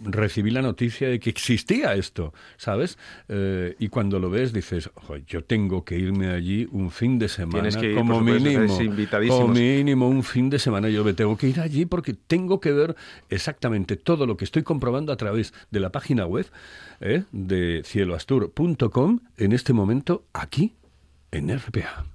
recibí 0.05 0.51
la 0.51 0.61
noticia 0.61 1.09
de 1.09 1.19
que 1.19 1.29
existía 1.29 1.93
esto, 1.95 2.33
¿sabes? 2.57 2.97
Eh, 3.29 3.75
y 3.79 3.89
cuando 3.89 4.19
lo 4.19 4.29
ves 4.29 4.53
dices, 4.53 4.89
"Ojo, 4.95 5.17
yo 5.17 5.43
tengo 5.43 5.83
que 5.83 5.97
irme 5.97 6.29
allí 6.29 6.67
un 6.71 6.91
fin 6.91 7.19
de 7.19 7.29
semana, 7.29 7.69
Tienes 7.69 7.77
que 7.77 7.91
ir, 7.91 7.95
como 7.95 8.19
supuesto, 8.19 8.49
mínimo, 8.49 8.77
como 9.27 9.47
mínimo 9.49 10.09
un 10.09 10.23
fin 10.23 10.49
de 10.49 10.59
semana. 10.59 10.89
Yo 10.89 11.03
me 11.03 11.13
tengo 11.13 11.37
que 11.37 11.47
ir 11.47 11.59
allí 11.59 11.85
porque 11.85 12.13
tengo 12.13 12.59
que 12.59 12.71
ver 12.71 12.95
exactamente 13.29 13.95
todo 13.95 14.25
lo 14.25 14.37
que 14.37 14.45
estoy 14.45 14.63
comprobando 14.63 15.11
a 15.11 15.17
través 15.17 15.53
de 15.71 15.79
la 15.79 15.91
página 15.91 16.25
web 16.25 16.47
eh, 17.01 17.23
de 17.31 17.81
cieloastur.com 17.85 19.19
en 19.37 19.51
este 19.51 19.73
momento 19.73 20.23
aquí 20.33 20.73
en 21.31 21.55
RPA. 21.57 22.14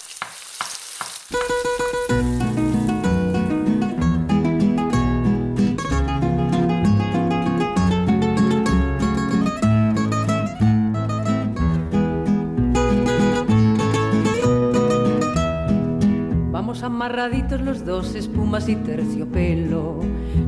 Amarraditos 17.01 17.61
los 17.61 17.83
dos, 17.83 18.13
espumas 18.13 18.69
y 18.69 18.75
terciopelo. 18.75 20.01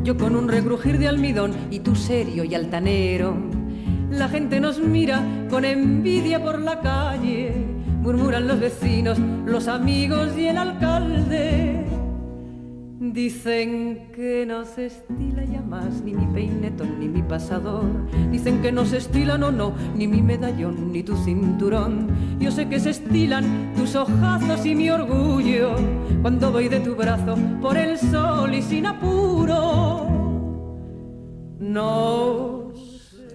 Yo 0.03 0.15
con 0.15 0.35
un 0.35 0.47
regrujir 0.47 0.99
de 0.99 1.07
almidón 1.07 1.51
y 1.71 1.79
tú 1.79 1.95
serio 1.95 2.43
y 2.43 2.53
altanero. 2.53 3.35
La 4.11 4.29
gente 4.29 4.59
nos 4.59 4.77
mira 4.77 5.23
con 5.49 5.65
envidia 5.65 6.43
por 6.43 6.61
la 6.61 6.79
calle. 6.79 7.55
Murmuran 8.03 8.47
los 8.47 8.59
vecinos, 8.59 9.17
los 9.47 9.67
amigos 9.67 10.37
y 10.37 10.45
el 10.45 10.59
alcalde. 10.59 11.82
Dicen 13.11 14.13
que 14.15 14.45
no 14.45 14.63
se 14.63 14.85
estila 14.85 15.43
ya 15.43 15.61
más 15.61 16.01
ni 16.03 16.13
mi 16.13 16.25
peinetón 16.33 17.01
ni 17.01 17.09
mi 17.09 17.21
pasador. 17.21 17.83
Dicen 18.31 18.61
que 18.61 18.71
no 18.71 18.85
se 18.85 18.95
estila, 18.95 19.37
no, 19.37 19.51
no, 19.51 19.73
ni 19.93 20.07
mi 20.07 20.21
medallón 20.21 20.93
ni 20.93 21.03
tu 21.03 21.17
cinturón. 21.17 22.07
Yo 22.39 22.49
sé 22.49 22.69
que 22.69 22.79
se 22.79 22.91
estilan 22.91 23.73
tus 23.75 23.97
ojazos 23.97 24.65
y 24.65 24.73
mi 24.73 24.89
orgullo 24.89 25.75
cuando 26.21 26.49
voy 26.49 26.69
de 26.69 26.79
tu 26.79 26.95
brazo 26.95 27.35
por 27.61 27.75
el 27.75 27.97
sol 27.97 28.55
y 28.55 28.61
sin 28.61 28.85
apuro. 28.85 30.07
No 31.59 32.71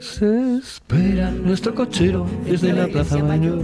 Se 0.00 0.56
espera 0.56 1.30
nuestro 1.30 1.74
cochero 1.74 2.26
desde 2.42 2.72
la 2.72 2.86
Plaza 2.86 3.22
Mayor. 3.22 3.60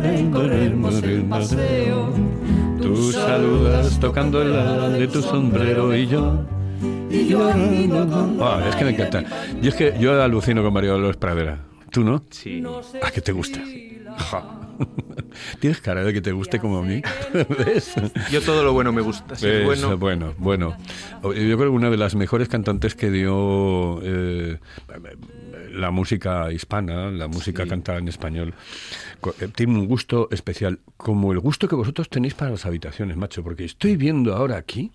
recorremos 0.00 1.02
el 1.02 1.24
paseo. 1.24 2.12
Tú 2.82 3.12
saludas 3.12 3.98
tocando 4.00 4.42
el 4.42 4.54
ala 4.56 4.88
de 4.88 5.06
tu 5.08 5.22
sombrero 5.22 5.94
y 5.96 6.06
yo. 6.06 6.44
Y 7.10 7.26
yo 7.28 7.48
Ah, 8.40 8.64
es 8.68 8.76
que 8.76 8.84
me 8.84 8.90
encanta. 8.90 9.24
Y 9.62 9.68
es 9.68 9.74
que 9.74 9.94
yo 9.98 10.20
alucino 10.22 10.62
con 10.62 10.72
María 10.72 10.90
Dolores 10.90 11.16
Pradera. 11.16 11.58
¿Tú 11.90 12.02
no? 12.02 12.24
Sí. 12.30 12.62
¿A 13.02 13.10
qué 13.10 13.20
te 13.20 13.32
gusta? 13.32 13.60
Ja. 14.16 14.58
Tienes 15.60 15.80
cara 15.80 16.02
de 16.02 16.12
que 16.12 16.20
te 16.20 16.32
guste 16.32 16.58
como 16.58 16.78
a 16.78 16.82
mí. 16.82 17.02
¿Ves? 17.64 17.94
Yo 18.30 18.40
todo 18.40 18.64
lo 18.64 18.72
bueno 18.72 18.92
me 18.92 19.02
gusta. 19.02 19.34
Si 19.36 19.46
es 19.46 19.54
Es, 19.60 19.64
bueno, 19.64 19.96
bueno, 19.98 20.34
bueno. 20.38 20.76
Yo 21.22 21.30
creo 21.32 21.58
que 21.58 21.68
una 21.68 21.90
de 21.90 21.96
las 21.98 22.14
mejores 22.14 22.48
cantantes 22.48 22.94
que 22.94 23.10
dio 23.10 24.00
eh, 24.02 24.58
la 25.72 25.90
música 25.90 26.50
hispana, 26.52 27.10
la 27.10 27.28
música 27.28 27.62
Sí. 27.64 27.68
cantada 27.68 27.98
en 27.98 28.08
español, 28.08 28.54
eh, 28.54 29.11
tiene 29.54 29.78
un 29.78 29.86
gusto 29.86 30.28
especial, 30.30 30.80
como 30.96 31.32
el 31.32 31.38
gusto 31.38 31.68
que 31.68 31.74
vosotros 31.74 32.08
tenéis 32.08 32.34
para 32.34 32.50
las 32.50 32.66
habitaciones, 32.66 33.16
macho, 33.16 33.42
porque 33.42 33.64
estoy 33.64 33.96
viendo 33.96 34.34
ahora 34.34 34.56
aquí, 34.56 34.92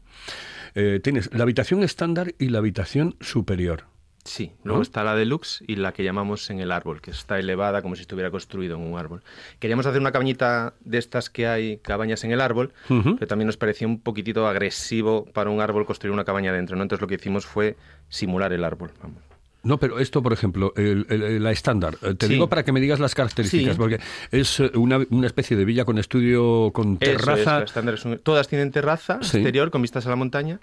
eh, 0.76 1.00
tienes 1.04 1.34
la 1.34 1.44
habitación 1.44 1.84
estándar 1.84 2.34
y 2.38 2.50
la 2.50 2.60
habitación 2.60 3.16
superior. 3.20 3.86
Sí, 4.28 4.52
luego 4.66 4.80
¿No? 4.80 4.84
está 4.84 5.06
la 5.06 5.16
deluxe 5.16 5.64
y 5.68 5.78
la 5.78 5.94
que 5.94 6.04
llamamos 6.04 6.50
en 6.50 6.60
el 6.60 6.74
árbol, 6.74 7.00
que 7.00 7.12
está 7.12 7.40
elevada 7.40 7.82
como 7.82 7.96
si 7.96 8.02
estuviera 8.02 8.30
construido 8.30 8.76
en 8.76 8.82
un 8.82 9.00
árbol. 9.00 9.24
Queríamos 9.60 9.86
hacer 9.86 10.02
una 10.02 10.12
cabañita 10.12 10.74
de 10.82 10.98
estas 10.98 11.30
que 11.30 11.48
hay, 11.48 11.78
cabañas 11.78 12.26
en 12.26 12.32
el 12.32 12.42
árbol, 12.42 12.74
pero 12.90 13.26
también 13.26 13.48
nos 13.48 13.56
parecía 13.56 13.88
un 13.88 14.02
poquitito 14.02 14.46
agresivo 14.46 15.24
para 15.34 15.50
un 15.50 15.62
árbol 15.62 15.86
construir 15.86 16.12
una 16.12 16.26
cabaña 16.26 16.52
dentro, 16.52 16.76
¿no? 16.76 16.84
Entonces 16.84 17.02
lo 17.02 17.08
que 17.08 17.16
hicimos 17.16 17.46
fue 17.46 17.78
simular 18.10 18.52
el 18.52 18.66
árbol. 18.66 18.92
Vamos. 19.02 19.27
No, 19.68 19.78
pero 19.80 20.00
esto, 20.00 20.24
por 20.24 20.34
ejemplo, 20.34 20.74
el- 20.76 21.06
el- 21.10 21.44
la 21.44 21.52
estándar, 21.52 21.98
eh, 22.02 22.14
te 22.16 22.28
Sí. 22.28 22.34
digo 22.34 22.48
para 22.50 22.64
que 22.64 22.72
me 22.72 22.80
digas 22.80 23.00
las 23.00 23.14
características, 23.16 23.74
Sí. 23.76 23.80
porque 23.80 24.00
es 24.32 24.60
eh, 24.60 24.72
una, 24.76 25.00
una 25.10 25.28
especie 25.28 25.58
de 25.58 25.66
villa 25.66 25.84
con 25.86 25.98
estudio, 25.98 26.72
con 26.74 26.98
Eso 27.02 27.12
terraza. 27.18 27.60
la 27.60 27.66
estándar 27.66 27.94
es 27.96 28.06
un- 28.06 28.18
todas 28.20 28.48
tienen 28.48 28.72
terraza 28.72 29.20
Sí. 29.22 29.38
exterior 29.38 29.70
con 29.72 29.82
vistas 29.82 30.06
a 30.08 30.10
la 30.10 30.16
montaña. 30.16 30.60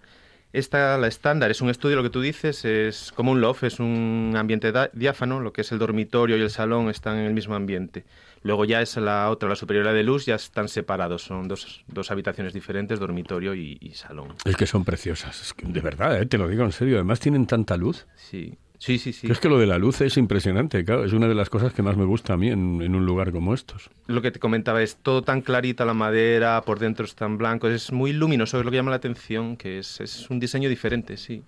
Esta, 0.52 0.96
la 0.98 1.08
estándar, 1.08 1.50
es 1.50 1.60
un 1.60 1.68
estudio, 1.68 1.96
lo 1.96 2.04
que 2.04 2.10
tú 2.10 2.20
dices, 2.20 2.64
es 2.64 3.10
como 3.16 3.32
un 3.32 3.40
loft, 3.40 3.64
es 3.64 3.80
un 3.80 4.34
ambiente 4.36 4.70
da- 4.70 4.88
diáfano, 4.92 5.40
lo 5.40 5.52
que 5.52 5.62
es 5.62 5.72
el 5.72 5.80
dormitorio 5.80 6.36
y 6.36 6.42
el 6.42 6.50
salón 6.50 6.88
están 6.90 7.18
en 7.18 7.26
el 7.26 7.34
mismo 7.34 7.56
ambiente. 7.56 8.04
Luego 8.44 8.64
ya 8.64 8.80
es 8.80 8.96
la 8.98 9.30
otra, 9.30 9.48
la 9.48 9.56
superior 9.56 9.84
la 9.84 9.92
de 9.92 10.04
luz, 10.04 10.26
ya 10.26 10.36
están 10.36 10.68
separados, 10.68 11.22
son 11.24 11.48
dos, 11.48 11.82
dos 11.88 12.10
habitaciones 12.12 12.52
diferentes, 12.52 13.00
dormitorio 13.00 13.52
y, 13.54 13.78
y 13.80 13.94
salón. 13.94 14.28
Es 14.44 14.54
que 14.56 14.66
son 14.66 14.84
preciosas, 14.84 15.42
es 15.42 15.54
que 15.54 15.66
de 15.66 15.80
verdad, 15.80 16.22
eh, 16.22 16.26
te 16.26 16.38
lo 16.38 16.46
digo 16.46 16.62
en 16.62 16.70
serio. 16.72 16.96
Además 16.96 17.18
tienen 17.18 17.46
tanta 17.46 17.76
luz. 17.76 18.06
Sí, 18.14 18.54
sí, 18.78 18.98
sí. 18.98 19.12
sí. 19.12 19.26
Es 19.30 19.40
que 19.40 19.48
lo 19.48 19.58
de 19.58 19.66
la 19.66 19.78
luz 19.78 20.00
es 20.00 20.16
impresionante, 20.16 20.84
claro. 20.84 21.04
Es 21.04 21.12
una 21.12 21.28
de 21.28 21.34
las 21.34 21.50
cosas 21.50 21.72
que 21.72 21.82
más 21.82 21.96
me 21.96 22.04
gusta 22.04 22.34
a 22.34 22.36
mí 22.36 22.48
en, 22.48 22.80
en 22.82 22.94
un 22.94 23.06
lugar 23.06 23.32
como 23.32 23.54
estos. 23.54 23.90
Lo 24.06 24.22
que 24.22 24.30
te 24.30 24.38
comentaba 24.38 24.82
es 24.82 24.96
todo 24.96 25.22
tan 25.22 25.42
clarita 25.42 25.84
la 25.84 25.94
madera, 25.94 26.62
por 26.62 26.78
dentro 26.78 27.04
es 27.04 27.14
tan 27.14 27.38
blanco, 27.38 27.68
es 27.68 27.92
muy 27.92 28.12
luminoso, 28.12 28.58
es 28.58 28.64
lo 28.64 28.70
que 28.70 28.76
llama 28.76 28.90
la 28.90 28.96
atención, 28.96 29.56
que 29.56 29.78
es, 29.78 30.00
es 30.00 30.28
un 30.30 30.40
diseño 30.40 30.68
diferente, 30.68 31.16
sí. 31.16 31.42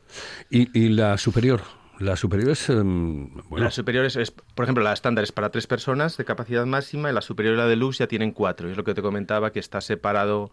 Y, 0.50 0.78
y 0.78 0.88
la 0.88 1.18
superior, 1.18 1.62
la 1.98 2.16
superior 2.16 2.50
es, 2.50 2.68
em, 2.68 3.28
bueno, 3.48 3.64
La 3.64 3.70
superior 3.70 4.04
es, 4.04 4.16
es, 4.16 4.30
por 4.30 4.64
ejemplo, 4.64 4.84
la 4.84 4.92
estándar 4.92 5.24
es 5.24 5.32
para 5.32 5.50
tres 5.50 5.66
personas 5.66 6.16
de 6.16 6.24
capacidad 6.24 6.66
máxima 6.66 7.10
y 7.10 7.14
la 7.14 7.22
superior 7.22 7.54
y 7.54 7.56
la 7.56 7.66
deluxe 7.66 7.98
ya 7.98 8.06
tienen 8.06 8.32
cuatro. 8.32 8.70
Es 8.70 8.76
lo 8.76 8.84
que 8.84 8.94
te 8.94 9.02
comentaba, 9.02 9.50
que 9.50 9.60
está 9.60 9.80
separado 9.80 10.50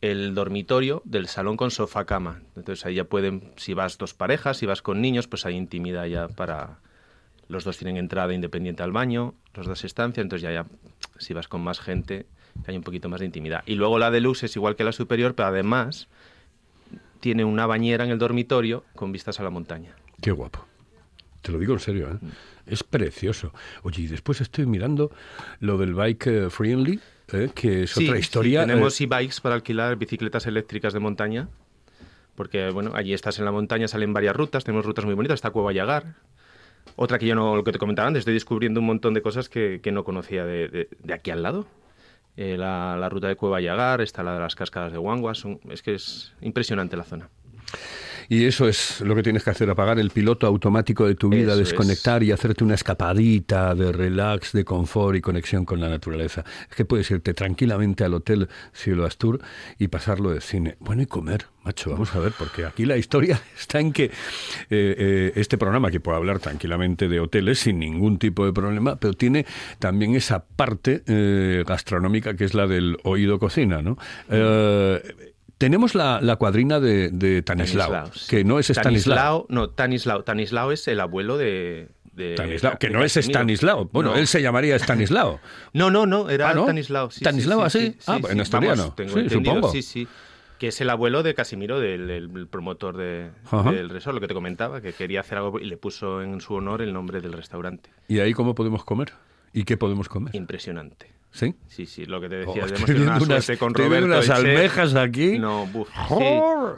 el 0.00 0.34
dormitorio 0.34 1.02
del 1.04 1.26
salón 1.28 1.56
con 1.56 1.70
sofá 1.70 2.04
cama. 2.04 2.42
Entonces 2.56 2.84
ahí 2.86 2.94
ya 2.96 3.04
pueden, 3.04 3.52
si 3.56 3.74
vas 3.74 3.98
dos 3.98 4.14
parejas, 4.14 4.58
si 4.58 4.66
vas 4.66 4.82
con 4.82 5.00
niños, 5.00 5.26
pues 5.28 5.46
hay 5.46 5.54
intimidad 5.54 6.06
ya 6.06 6.28
para... 6.28 6.78
Los 7.48 7.62
dos 7.62 7.78
tienen 7.78 7.96
entrada 7.96 8.34
independiente 8.34 8.82
al 8.82 8.90
baño, 8.90 9.34
los 9.54 9.66
dos 9.66 9.84
estancia, 9.84 10.20
entonces 10.20 10.42
ya, 10.42 10.52
ya 10.52 10.66
si 11.18 11.32
vas 11.32 11.46
con 11.46 11.62
más 11.62 11.78
gente, 11.78 12.26
hay 12.66 12.76
un 12.76 12.82
poquito 12.82 13.08
más 13.08 13.20
de 13.20 13.26
intimidad. 13.26 13.62
Y 13.66 13.76
luego 13.76 14.00
la 14.00 14.10
deluxe 14.10 14.44
es 14.44 14.56
igual 14.56 14.74
que 14.74 14.82
la 14.82 14.90
superior, 14.90 15.36
pero 15.36 15.48
además 15.48 16.08
tiene 17.20 17.44
una 17.44 17.66
bañera 17.66 18.04
en 18.04 18.10
el 18.10 18.18
dormitorio 18.18 18.84
con 18.94 19.12
vistas 19.12 19.38
a 19.38 19.44
la 19.44 19.50
montaña. 19.50 19.94
qué 20.20 20.32
guapo. 20.32 20.66
Te 21.42 21.52
lo 21.52 21.60
digo 21.60 21.74
en 21.74 21.78
serio, 21.78 22.10
¿eh? 22.10 22.18
Es 22.66 22.82
precioso. 22.82 23.52
Oye, 23.84 24.02
y 24.02 24.06
después 24.08 24.40
estoy 24.40 24.66
mirando 24.66 25.12
lo 25.60 25.78
del 25.78 25.94
bike 25.94 26.26
eh, 26.26 26.50
friendly, 26.50 27.00
¿eh? 27.32 27.50
que 27.54 27.84
es 27.84 27.90
Sí, 27.92 28.04
otra 28.04 28.16
sí, 28.16 28.20
historia. 28.20 28.60
tenemos 28.66 29.00
eh, 29.00 29.04
e-bikes 29.04 29.40
para 29.42 29.54
alquilar, 29.54 29.96
bicicletas 29.96 30.46
eléctricas 30.46 30.92
de 30.92 31.00
montaña, 31.00 31.48
porque 32.34 32.70
bueno, 32.70 32.92
allí 32.94 33.12
estás 33.14 33.38
en 33.38 33.44
la 33.44 33.52
montaña, 33.52 33.88
salen 33.88 34.12
varias 34.12 34.36
rutas, 34.36 34.64
tenemos 34.64 34.84
rutas 34.84 35.04
muy 35.04 35.14
bonitas, 35.14 35.34
está 35.36 35.50
Cueva 35.50 35.72
Yagar. 35.72 36.14
Otra 36.96 37.18
que 37.18 37.26
yo 37.26 37.34
no, 37.34 37.56
lo 37.56 37.64
que 37.64 37.72
te 37.72 37.78
comentaba 37.78 38.08
antes, 38.08 38.20
estoy 38.20 38.34
descubriendo 38.34 38.80
un 38.80 38.86
montón 38.86 39.12
de 39.12 39.20
cosas 39.22 39.48
que, 39.48 39.80
que 39.82 39.92
no 39.92 40.04
conocía 40.04 40.44
de, 40.46 40.68
de- 40.68 40.88
de 41.02 41.12
aquí 41.14 41.30
al 41.30 41.42
lado. 41.42 41.66
Eh, 42.36 42.56
la, 42.58 42.96
la 42.98 43.08
ruta 43.08 43.28
de 43.28 43.36
Cueva 43.36 43.60
Yagar, 43.60 44.00
está 44.02 44.22
la 44.22 44.34
de 44.34 44.40
las 44.40 44.54
cascadas 44.54 44.92
de 44.92 44.98
Huangua, 44.98 45.34
son- 45.34 45.60
es 45.70 45.82
que 45.82 45.94
es 45.94 46.32
impresionante 46.40 46.96
la 46.96 47.04
zona. 47.04 47.28
Y 48.28 48.44
eso 48.44 48.68
es 48.68 49.00
lo 49.00 49.14
que 49.14 49.22
tienes 49.22 49.44
que 49.44 49.50
hacer, 49.50 49.70
apagar 49.70 49.98
el 49.98 50.10
piloto 50.10 50.46
automático 50.46 51.06
de 51.06 51.14
tu 51.14 51.28
vida, 51.28 51.52
Eso 51.52 51.62
es. 51.62 51.68
desconectar 51.70 52.22
y 52.22 52.32
hacerte 52.32 52.64
una 52.64 52.74
escapadita 52.74 53.74
de 53.74 53.92
relax, 53.92 54.52
de 54.52 54.64
confort 54.64 55.16
y 55.16 55.20
conexión 55.20 55.64
con 55.64 55.80
la 55.80 55.88
naturaleza. 55.88 56.44
Es 56.68 56.76
que 56.76 56.84
puedes 56.84 57.10
irte 57.10 57.34
tranquilamente 57.34 58.04
al 58.04 58.14
hotel 58.14 58.48
Cielo 58.72 59.04
Astur 59.04 59.40
y 59.78 59.88
pasarlo 59.88 60.30
de 60.30 60.40
cine. 60.40 60.76
Bueno, 60.80 61.02
y 61.02 61.06
comer, 61.06 61.46
macho, 61.64 61.90
vamos 61.90 62.14
a 62.14 62.18
ver, 62.18 62.32
porque 62.38 62.64
aquí 62.64 62.84
la 62.84 62.96
historia 62.96 63.40
está 63.58 63.80
en 63.80 63.92
que 63.92 64.04
eh, 64.04 64.10
eh, 64.70 65.32
este 65.36 65.58
programa, 65.58 65.90
que 65.90 66.00
puede 66.00 66.16
hablar 66.16 66.38
tranquilamente 66.38 67.08
de 67.08 67.20
hoteles 67.20 67.60
sin 67.60 67.78
ningún 67.78 68.18
tipo 68.18 68.44
de 68.44 68.52
problema, 68.52 68.96
pero 68.96 69.14
tiene 69.14 69.46
también 69.78 70.14
esa 70.14 70.44
parte 70.44 71.02
eh, 71.06 71.64
gastronómica 71.66 72.34
que 72.34 72.44
es 72.44 72.54
la 72.54 72.66
del 72.66 72.96
oído 73.04 73.38
cocina, 73.38 73.82
¿no? 73.82 73.96
Tenemos 75.58 75.94
la, 75.94 76.20
la 76.20 76.36
cuadrina 76.36 76.80
de, 76.80 77.08
de 77.10 77.42
Tanislao, 77.42 77.86
Stanislao, 77.88 78.14
sí. 78.14 78.26
que 78.28 78.44
no 78.44 78.58
es 78.58 78.68
Stanislao. 78.70 79.46
No, 79.48 79.70
Tanislao. 79.70 80.22
Tanislao 80.24 80.70
es 80.72 80.86
el 80.88 81.00
abuelo 81.00 81.38
de... 81.38 81.88
de 82.12 82.34
Stanislao, 82.34 82.78
que 82.78 82.88
de 82.88 82.92
no 82.92 83.02
es 83.04 83.14
Casimiro. 83.14 83.38
Stanislao. 83.40 83.84
Bueno, 83.92 84.10
No. 84.10 84.16
él 84.16 84.26
se 84.26 84.42
llamaría 84.42 84.76
Stanislao. 84.76 85.40
No, 85.72 85.90
no, 85.90 86.04
no, 86.06 86.28
era 86.28 86.50
Ah, 86.50 86.54
¿no? 86.54 86.64
Stanislao. 86.64 87.10
Sí, 87.10 87.20
¿Stanislao 87.20 87.70
sí, 87.70 87.78
sí, 87.80 87.86
así? 87.86 87.96
sí, 87.98 88.04
Ah, 88.26 88.32
en 88.32 88.40
asturiano. 88.40 88.94
Sí, 88.98 89.28
supongo. 89.30 89.72
Sí, 89.72 89.82
sí. 89.82 90.08
Que 90.58 90.68
es 90.68 90.80
el 90.80 90.88
abuelo 90.88 91.22
de 91.22 91.34
Casimiro, 91.34 91.80
del, 91.80 92.06
del 92.06 92.46
promotor 92.48 92.96
de, 92.96 93.30
del 93.70 93.90
resort, 93.90 94.14
lo 94.14 94.20
que 94.22 94.28
te 94.28 94.32
comentaba, 94.34 94.80
que 94.80 94.94
quería 94.94 95.20
hacer 95.20 95.36
algo 95.36 95.58
y 95.60 95.64
le 95.66 95.76
puso 95.76 96.22
en 96.22 96.40
su 96.40 96.54
honor 96.54 96.80
el 96.80 96.94
nombre 96.94 97.20
del 97.20 97.34
restaurante. 97.34 97.90
¿Y 98.08 98.20
ahí 98.20 98.32
cómo 98.32 98.54
podemos 98.54 98.82
comer? 98.82 99.12
¿Y 99.52 99.64
qué 99.64 99.76
podemos 99.76 100.08
comer? 100.08 100.34
Impresionante. 100.34 101.08
¿Sí? 101.36 101.54
Sí, 101.66 101.84
sí, 101.84 102.06
lo 102.06 102.18
que 102.20 102.28
te 102.30 102.36
Oh, 102.36 102.46
decía, 102.46 102.64
estoy 102.64 102.76
hemos 102.76 102.86
tenido 102.86 103.02
una 103.04 103.16
unas- 103.18 103.58
con 103.58 103.74
Roberto. 103.74 104.06
unas 104.06 104.30
almejas 104.30 104.94
aquí. 104.94 105.38
No, 105.38 105.66
buf, 105.66 105.88
sí. 106.08 106.24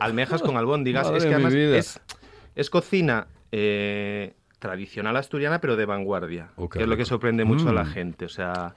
Almejas 0.00 0.42
con 0.42 0.56
albóndigas. 0.56 1.04
Madre 1.06 1.18
es 1.18 1.24
que 1.26 1.34
además 1.34 1.54
es, 1.54 2.00
es 2.56 2.68
cocina 2.70 3.28
eh, 3.52 4.34
tradicional 4.58 5.16
asturiana, 5.16 5.60
pero 5.60 5.76
de 5.76 5.86
vanguardia, 5.86 6.48
Oh, 6.56 6.68
que 6.68 6.82
es 6.82 6.88
lo 6.88 6.96
que 6.96 7.04
sorprende 7.04 7.44
mucho 7.44 7.68
a 7.68 7.72
la 7.72 7.84
Mm. 7.84 7.92
gente. 7.92 8.24
O 8.24 8.28
sea, 8.28 8.74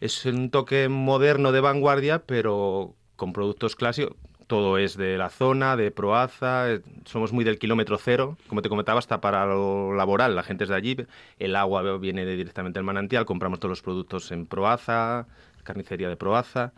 es 0.00 0.24
un 0.24 0.50
toque 0.50 0.88
moderno 0.88 1.52
de 1.52 1.60
vanguardia, 1.60 2.20
pero 2.20 2.94
con 3.16 3.32
productos 3.34 3.76
clásicos. 3.76 4.16
Todo 4.46 4.78
es 4.78 4.96
de 4.96 5.18
la 5.18 5.28
zona, 5.28 5.76
de 5.76 5.90
Proaza, 5.90 6.70
eh, 6.72 6.80
somos 7.04 7.32
muy 7.32 7.42
del 7.44 7.58
kilómetro 7.58 7.98
cero, 7.98 8.36
como 8.48 8.62
te 8.62 8.68
comentaba, 8.68 8.98
hasta 9.00 9.20
para 9.20 9.44
lo 9.46 9.92
laboral, 9.94 10.36
la 10.36 10.44
gente 10.44 10.62
es 10.64 10.70
de 10.70 10.76
allí, 10.76 10.96
el 11.40 11.56
agua 11.56 11.98
viene 11.98 12.24
de- 12.24 12.36
directamente 12.36 12.78
del 12.78 12.84
manantial, 12.84 13.24
compramos 13.26 13.58
todos 13.58 13.70
los 13.70 13.82
productos 13.82 14.30
en 14.30 14.46
Proaza, 14.46 15.26
carnicería 15.64 16.08
de 16.08 16.16
Proaza. 16.16 16.72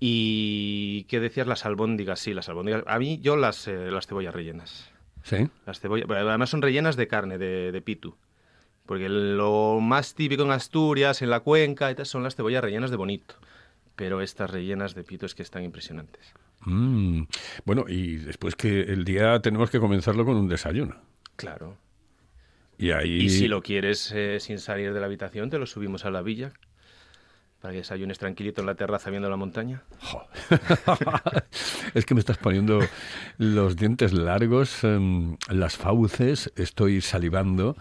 Y 0.00 1.04
¿qué 1.04 1.20
decías? 1.20 1.46
Las 1.46 1.64
albóndigas, 1.64 2.18
sí, 2.20 2.34
las 2.34 2.48
albóndigas. 2.48 2.82
A 2.86 2.98
mí, 2.98 3.20
yo 3.22 3.36
las, 3.36 3.68
eh, 3.68 3.90
las 3.90 4.06
cebollas 4.06 4.34
rellenas. 4.34 4.90
Sí. 5.22 5.48
Las 5.64 5.78
cebollas, 5.80 6.10
además 6.10 6.50
son 6.50 6.60
rellenas 6.60 6.96
de 6.96 7.06
carne, 7.06 7.38
de, 7.38 7.70
de 7.72 7.80
pitu. 7.82 8.16
Porque 8.84 9.08
lo 9.08 9.78
más 9.80 10.14
típico 10.14 10.42
en 10.42 10.50
Asturias, 10.50 11.22
en 11.22 11.30
la 11.30 11.40
cuenca, 11.40 11.94
son 12.04 12.24
las 12.24 12.34
cebollas 12.34 12.64
rellenas 12.64 12.90
de 12.90 12.96
bonito. 12.96 13.36
Pero 13.94 14.20
estas 14.22 14.50
rellenas 14.50 14.94
de 14.96 15.04
pitu 15.04 15.24
es 15.26 15.36
que 15.36 15.42
están 15.44 15.62
impresionantes. 15.62 16.34
Mm. 16.64 17.22
Bueno, 17.64 17.84
y 17.88 18.16
después 18.16 18.56
que 18.56 18.80
el 18.82 19.04
día 19.04 19.40
tenemos 19.40 19.70
que 19.70 19.80
comenzarlo 19.80 20.24
con 20.24 20.36
un 20.36 20.48
desayuno. 20.48 20.96
Claro. 21.36 21.76
Y 22.78 22.90
ahí... 22.90 23.22
Y 23.22 23.30
si 23.30 23.48
lo 23.48 23.62
quieres 23.62 24.12
eh, 24.12 24.38
sin 24.40 24.58
salir 24.58 24.92
de 24.92 25.00
la 25.00 25.06
habitación, 25.06 25.50
te 25.50 25.58
lo 25.58 25.66
subimos 25.66 26.04
a 26.04 26.10
la 26.10 26.22
villa. 26.22 26.52
Para 27.62 27.72
que 27.72 27.78
desayunes 27.78 28.18
tranquilito 28.18 28.60
en 28.60 28.66
la 28.66 28.74
terraza 28.74 29.08
viendo 29.08 29.30
la 29.30 29.36
montaña. 29.36 29.84
Jo. 30.00 30.24
es 31.94 32.04
que 32.04 32.14
me 32.14 32.20
estás 32.20 32.36
poniendo 32.36 32.80
los 33.38 33.76
dientes 33.76 34.12
largos, 34.12 34.82
em, 34.82 35.36
las 35.48 35.76
fauces, 35.76 36.52
estoy 36.56 37.00
salivando 37.00 37.76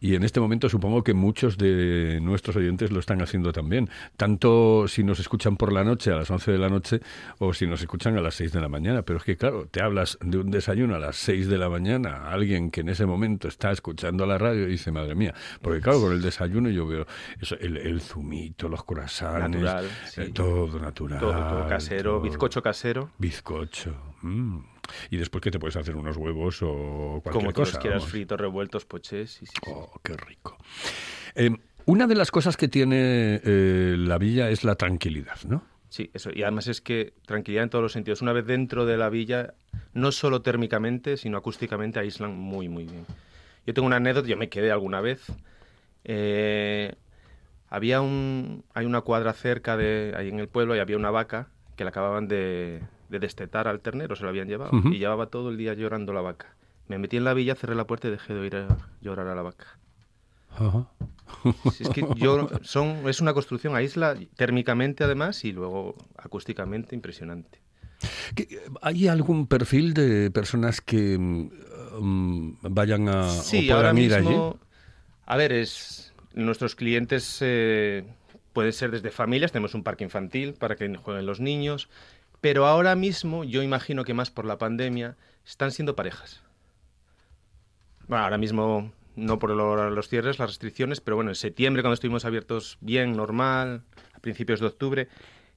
y 0.00 0.14
en 0.14 0.24
este 0.24 0.40
momento 0.40 0.68
supongo 0.68 1.02
que 1.04 1.14
muchos 1.14 1.58
de 1.58 2.18
nuestros 2.22 2.56
oyentes 2.56 2.90
lo 2.90 3.00
están 3.00 3.20
haciendo 3.22 3.52
también, 3.52 3.88
tanto 4.16 4.86
si 4.88 5.04
nos 5.04 5.20
escuchan 5.20 5.56
por 5.56 5.72
la 5.72 5.84
noche 5.84 6.10
a 6.10 6.16
las 6.16 6.30
11 6.30 6.52
de 6.52 6.58
la 6.58 6.68
noche 6.68 7.00
o 7.38 7.52
si 7.52 7.66
nos 7.66 7.80
escuchan 7.80 8.16
a 8.16 8.20
las 8.20 8.34
6 8.34 8.52
de 8.52 8.60
la 8.60 8.68
mañana, 8.68 9.02
pero 9.02 9.18
es 9.18 9.24
que 9.24 9.36
claro, 9.36 9.66
te 9.66 9.82
hablas 9.82 10.18
de 10.20 10.38
un 10.38 10.50
desayuno 10.50 10.94
a 10.94 10.98
las 10.98 11.16
6 11.16 11.48
de 11.48 11.58
la 11.58 11.68
mañana 11.68 12.16
a 12.16 12.32
alguien 12.32 12.70
que 12.70 12.80
en 12.80 12.88
ese 12.88 13.06
momento 13.06 13.48
está 13.48 13.70
escuchando 13.70 14.26
la 14.26 14.38
radio 14.38 14.66
y 14.66 14.72
dice, 14.72 14.90
madre 14.90 15.14
mía, 15.14 15.34
porque 15.60 15.80
claro, 15.80 16.00
con 16.00 16.12
el 16.12 16.22
desayuno 16.22 16.68
yo 16.70 16.86
veo 16.86 17.06
eso, 17.40 17.56
el, 17.60 17.76
el 17.76 18.00
zumito, 18.00 18.68
los 18.68 18.84
Natural, 19.20 19.88
eh, 20.16 20.30
todo 20.32 20.78
natural. 20.80 21.20
Todo, 21.20 21.32
todo 21.32 21.68
casero, 21.68 22.10
todo. 22.12 22.20
bizcocho 22.22 22.62
casero. 22.62 23.10
Bizcocho. 23.18 23.94
mm. 24.22 24.58
Y 25.10 25.16
después 25.16 25.42
que 25.42 25.50
te 25.50 25.58
puedes 25.58 25.76
hacer 25.76 25.94
unos 25.96 26.16
huevos 26.16 26.60
o 26.62 27.20
cualquier 27.22 27.32
Como 27.32 27.52
cosa. 27.52 27.72
los 27.72 27.78
quieras, 27.80 28.00
vamos. 28.00 28.10
fritos, 28.10 28.40
revueltos, 28.40 28.84
pochés. 28.84 29.30
Sí, 29.30 29.46
sí, 29.46 29.52
sí. 29.64 29.70
Oh, 29.72 29.92
qué 30.02 30.16
rico. 30.16 30.56
Eh, 31.34 31.50
una 31.86 32.06
de 32.06 32.14
las 32.14 32.30
cosas 32.30 32.56
que 32.56 32.68
tiene 32.68 33.40
eh, 33.44 33.94
la 33.98 34.18
villa 34.18 34.50
es 34.50 34.64
la 34.64 34.74
tranquilidad, 34.74 35.36
¿no? 35.48 35.62
Sí, 35.88 36.10
eso. 36.14 36.30
Y 36.34 36.42
además 36.42 36.66
es 36.68 36.80
que 36.80 37.14
tranquilidad 37.26 37.64
en 37.64 37.70
todos 37.70 37.82
los 37.82 37.92
sentidos. 37.92 38.22
Una 38.22 38.32
vez 38.32 38.46
dentro 38.46 38.86
de 38.86 38.96
la 38.96 39.08
villa, 39.10 39.54
no 39.92 40.10
solo 40.10 40.40
térmicamente, 40.42 41.16
sino 41.16 41.36
acústicamente 41.38 42.00
aíslan 42.00 42.34
muy, 42.36 42.68
muy 42.68 42.84
bien. 42.84 43.04
Yo 43.66 43.74
tengo 43.74 43.86
una 43.86 43.96
anécdota, 43.96 44.26
yo 44.28 44.36
me 44.36 44.48
quedé 44.48 44.72
alguna 44.72 45.00
vez. 45.00 45.24
Eh, 46.04 46.94
había 47.74 48.00
un, 48.02 48.64
hay 48.74 48.84
una 48.84 49.00
cuadra 49.00 49.32
cerca 49.32 49.76
de 49.78 50.12
ahí 50.16 50.28
en 50.28 50.38
el 50.40 50.46
pueblo 50.48 50.76
y 50.76 50.78
había 50.78 50.96
una 50.96 51.10
vaca 51.10 51.48
que 51.76 51.84
la 51.84 51.90
acababan 51.90 52.28
de, 52.28 52.82
de 53.08 53.18
destetar 53.18 53.66
al 53.66 53.80
ternero, 53.80 54.14
se 54.14 54.22
lo 54.24 54.28
habían 54.28 54.46
llevado. 54.46 54.70
Y 54.92 54.98
llevaba 54.98 55.26
todo 55.26 55.48
el 55.48 55.56
día 55.56 55.72
llorando 55.74 56.12
la 56.12 56.20
vaca. 56.20 56.54
Me 56.88 56.98
metí 56.98 57.16
en 57.16 57.24
la 57.24 57.32
villa, 57.32 57.54
cerré 57.54 57.74
la 57.74 57.86
puerta 57.86 58.08
y 58.08 58.10
dejé 58.10 58.34
de 58.34 58.40
oír 58.40 58.56
a 58.56 58.68
llorar 59.00 59.26
a 59.28 59.34
la 59.34 59.40
vaca. 59.42 59.66
Si 61.72 61.82
es 61.84 61.88
que 61.90 62.06
yo, 62.16 62.48
son, 62.62 63.08
es 63.08 63.20
una 63.20 63.32
construcción 63.32 63.74
aísla 63.74 64.16
térmicamente 64.36 65.04
además 65.04 65.44
y 65.44 65.52
luego 65.52 65.94
acústicamente 66.18 66.94
impresionante. 66.94 67.58
¿Qué- 68.34 68.48
¿Hay 68.82 69.08
algún 69.08 69.46
perfil 69.46 69.94
de 69.94 70.30
personas 70.30 70.80
que 70.80 71.16
mm, 71.18 71.50
mm, 72.00 72.58
vayan 72.62 73.08
a 73.08 73.22
Sí, 73.22 73.70
o 73.70 73.74
ahora 73.76 73.94
ir 73.98 74.12
allí? 74.14 74.26
mismo, 74.26 74.58
a 75.24 75.36
ver, 75.36 75.52
es 75.52 76.11
nuestros 76.34 76.74
clientes 76.74 77.38
eh, 77.40 78.04
pueden 78.52 78.72
ser 78.72 78.90
desde 78.90 79.10
familias, 79.10 79.52
tenemos 79.52 79.74
un 79.74 79.82
parque 79.82 80.04
infantil 80.04 80.54
para 80.54 80.76
que 80.76 80.94
jueguen 80.96 81.26
los 81.26 81.40
niños, 81.40 81.88
pero 82.40 82.66
ahora 82.66 82.94
mismo 82.94 83.44
yo 83.44 83.62
imagino 83.62 84.04
que 84.04 84.14
más 84.14 84.30
por 84.30 84.44
la 84.44 84.58
pandemia 84.58 85.16
están 85.46 85.70
siendo 85.70 85.94
parejas. 85.96 86.42
Ahora 88.08 88.38
mismo 88.38 88.92
no 89.16 89.38
por 89.38 89.50
lo- 89.50 89.90
los 89.90 90.08
cierres, 90.08 90.38
las 90.38 90.50
restricciones, 90.50 91.00
pero 91.00 91.16
bueno, 91.16 91.30
en 91.30 91.34
septiembre 91.34 91.82
cuando 91.82 91.94
estuvimos 91.94 92.24
abiertos 92.24 92.78
bien, 92.80 93.12
normal, 93.16 93.82
a 94.14 94.18
principios 94.20 94.60
de 94.60 94.66
octubre, 94.66 95.08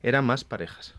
eran 0.04 0.26
más 0.26 0.44
parejas. 0.44 0.96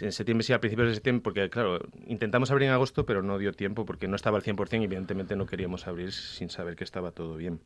En 0.00 0.12
septiembre 0.12 0.44
sí, 0.44 0.52
a 0.52 0.60
principios 0.60 0.88
de 0.88 0.94
septiembre, 0.94 1.22
porque 1.24 1.50
claro, 1.50 1.80
intentamos 2.06 2.50
abrir 2.50 2.68
en 2.68 2.74
agosto, 2.74 3.04
pero 3.04 3.22
no 3.22 3.38
dio 3.38 3.52
tiempo 3.52 3.84
porque 3.84 4.06
no 4.06 4.16
estaba 4.16 4.36
al 4.36 4.42
100% 4.44 4.82
y 4.82 4.84
evidentemente 4.84 5.34
no 5.34 5.46
queríamos 5.46 5.86
abrir 5.88 6.12
sin 6.12 6.50
saber 6.50 6.76
que 6.76 6.84
estaba 6.84 7.10
todo 7.10 7.36
bien. 7.36 7.60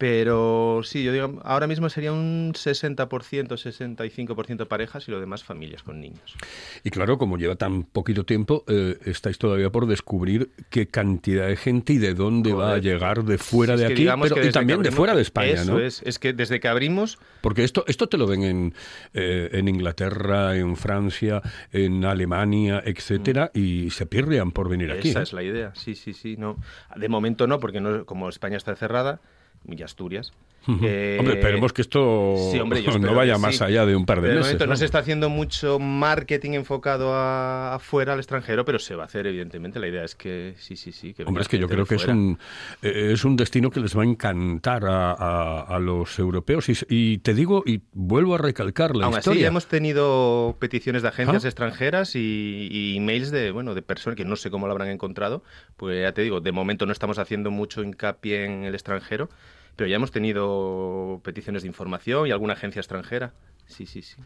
Pero 0.00 0.80
sí, 0.82 1.04
yo 1.04 1.12
digo, 1.12 1.42
ahora 1.44 1.66
mismo 1.66 1.90
sería 1.90 2.10
un 2.10 2.54
60%, 2.54 2.96
65% 3.06 4.66
parejas 4.66 5.06
y 5.06 5.10
lo 5.10 5.20
demás 5.20 5.44
familias 5.44 5.82
con 5.82 6.00
niños. 6.00 6.38
Y 6.82 6.88
claro, 6.88 7.18
como 7.18 7.36
lleva 7.36 7.56
tan 7.56 7.82
poquito 7.82 8.24
tiempo, 8.24 8.64
eh, 8.66 8.96
estáis 9.04 9.36
todavía 9.36 9.68
por 9.68 9.84
descubrir 9.86 10.52
qué 10.70 10.88
cantidad 10.88 11.48
de 11.48 11.56
gente 11.56 11.92
y 11.92 11.98
de 11.98 12.14
dónde 12.14 12.54
va 12.54 12.72
a 12.72 12.78
llegar 12.78 13.24
de 13.24 13.36
fuera 13.36 13.74
Es 13.74 13.80
de 13.80 13.86
aquí, 13.88 14.08
pero- 14.22 14.42
y 14.42 14.50
también 14.52 14.82
de 14.82 14.90
fuera 14.90 15.14
de 15.14 15.20
España, 15.20 15.52
Eso 15.52 15.72
¿no? 15.74 15.80
es, 15.80 16.00
es 16.06 16.18
que 16.18 16.32
desde 16.32 16.60
que 16.60 16.68
abrimos 16.68 17.18
Porque 17.42 17.62
esto, 17.62 17.84
esto 17.86 18.08
te 18.08 18.16
lo 18.16 18.26
ven 18.26 18.42
en, 18.42 18.74
eh, 19.12 19.50
en 19.52 19.68
Inglaterra, 19.68 20.56
en 20.56 20.76
Francia, 20.76 21.42
en 21.72 22.06
Alemania, 22.06 22.82
etcétera, 22.86 23.50
y 23.52 23.90
se 23.90 24.06
pierden 24.06 24.50
por 24.52 24.70
venir 24.70 24.92
aquí. 24.92 25.10
Esa 25.10 25.20
¿eh? 25.20 25.24
es 25.24 25.34
la 25.34 25.42
idea, 25.42 25.74
sí, 25.74 25.94
sí, 25.94 26.14
sí. 26.14 26.38
No. 26.38 26.56
De 26.96 27.10
momento 27.10 27.46
no, 27.46 27.60
porque 27.60 27.82
no, 27.82 28.06
como 28.06 28.30
España 28.30 28.56
está 28.56 28.74
cerrada, 28.76 29.20
y 29.66 29.82
Asturias. 29.82 30.32
Ujú. 30.68 30.78
eh, 30.84 31.16
Hombre, 31.18 31.34
esperemos 31.34 31.72
que 31.72 31.80
esto 31.82 32.34
sí, 32.52 32.58
hombre, 32.60 32.82
no 33.00 33.14
vaya 33.14 33.38
más 33.38 33.56
sí. 33.56 33.64
allá 33.64 33.86
de 33.86 33.96
un 33.96 34.04
par 34.04 34.18
de 34.20 34.28
Pero 34.28 34.34
meses. 34.40 34.48
momento 34.52 34.64
no 34.66 34.68
vamos. 34.70 34.78
se 34.80 34.84
está 34.84 34.98
haciendo 34.98 35.30
mucho 35.30 35.78
marketing 35.78 36.52
enfocado 36.52 37.14
a- 37.14 37.74
afuera, 37.74 38.12
al 38.12 38.18
extranjero, 38.18 38.64
pero 38.64 38.78
se 38.78 38.94
va 38.94 39.04
a 39.04 39.06
hacer, 39.06 39.26
evidentemente. 39.26 39.78
La 39.80 39.88
idea 39.88 40.04
es 40.04 40.14
que 40.14 40.54
sí, 40.58 40.76
sí, 40.76 40.92
sí. 40.92 41.14
Que 41.14 41.24
Hombre, 41.24 41.42
es 41.42 41.48
que 41.48 41.58
yo 41.58 41.66
creo 41.68 41.84
de 41.84 41.88
que 41.88 41.94
es 41.94 42.06
un, 42.06 42.38
eh, 42.82 43.10
es 43.14 43.24
un 43.24 43.36
destino 43.36 43.70
que 43.70 43.80
les 43.80 43.96
va 43.96 44.02
a 44.02 44.06
encantar 44.06 44.84
a, 44.84 45.12
a- 45.12 45.60
a 45.62 45.78
los 45.78 46.18
europeos. 46.18 46.68
Y, 46.68 46.74
y 46.88 47.18
te 47.18 47.32
digo, 47.34 47.62
y 47.64 47.80
vuelvo 47.92 48.34
a 48.34 48.38
recalcar 48.38 48.94
la 48.96 49.06
Aún 49.06 49.14
así, 49.14 49.20
historia. 49.20 49.42
ya 49.42 49.48
hemos 49.48 49.66
tenido 49.66 50.56
peticiones 50.58 51.02
de 51.02 51.08
agencias 51.08 51.44
Ah. 51.44 51.48
extranjeras 51.48 52.14
y, 52.16 52.68
y 52.70 52.96
emails 52.98 53.30
de, 53.30 53.50
bueno, 53.50 53.74
de 53.74 53.82
personas 53.82 54.16
que 54.16 54.24
no 54.24 54.36
sé 54.36 54.50
cómo 54.50 54.66
lo 54.66 54.72
habrán 54.72 54.88
encontrado. 54.88 55.42
Pues 55.76 56.02
ya 56.02 56.12
te 56.12 56.22
digo, 56.22 56.40
de 56.40 56.52
momento 56.52 56.84
no 56.86 56.92
estamos 56.92 57.18
haciendo 57.18 57.50
mucho 57.50 57.82
hincapié 57.82 58.44
en 58.44 58.64
el 58.64 58.74
extranjero, 58.74 59.30
pero 59.76 59.88
ya 59.88 59.96
hemos 59.96 60.10
tenido 60.10 61.20
peticiones 61.24 61.62
de 61.62 61.68
información 61.68 62.26
y 62.26 62.30
alguna 62.30 62.54
agencia 62.54 62.80
extranjera. 62.80 63.32
Sí, 63.70 63.86
sí, 63.86 64.02
sí. 64.02 64.16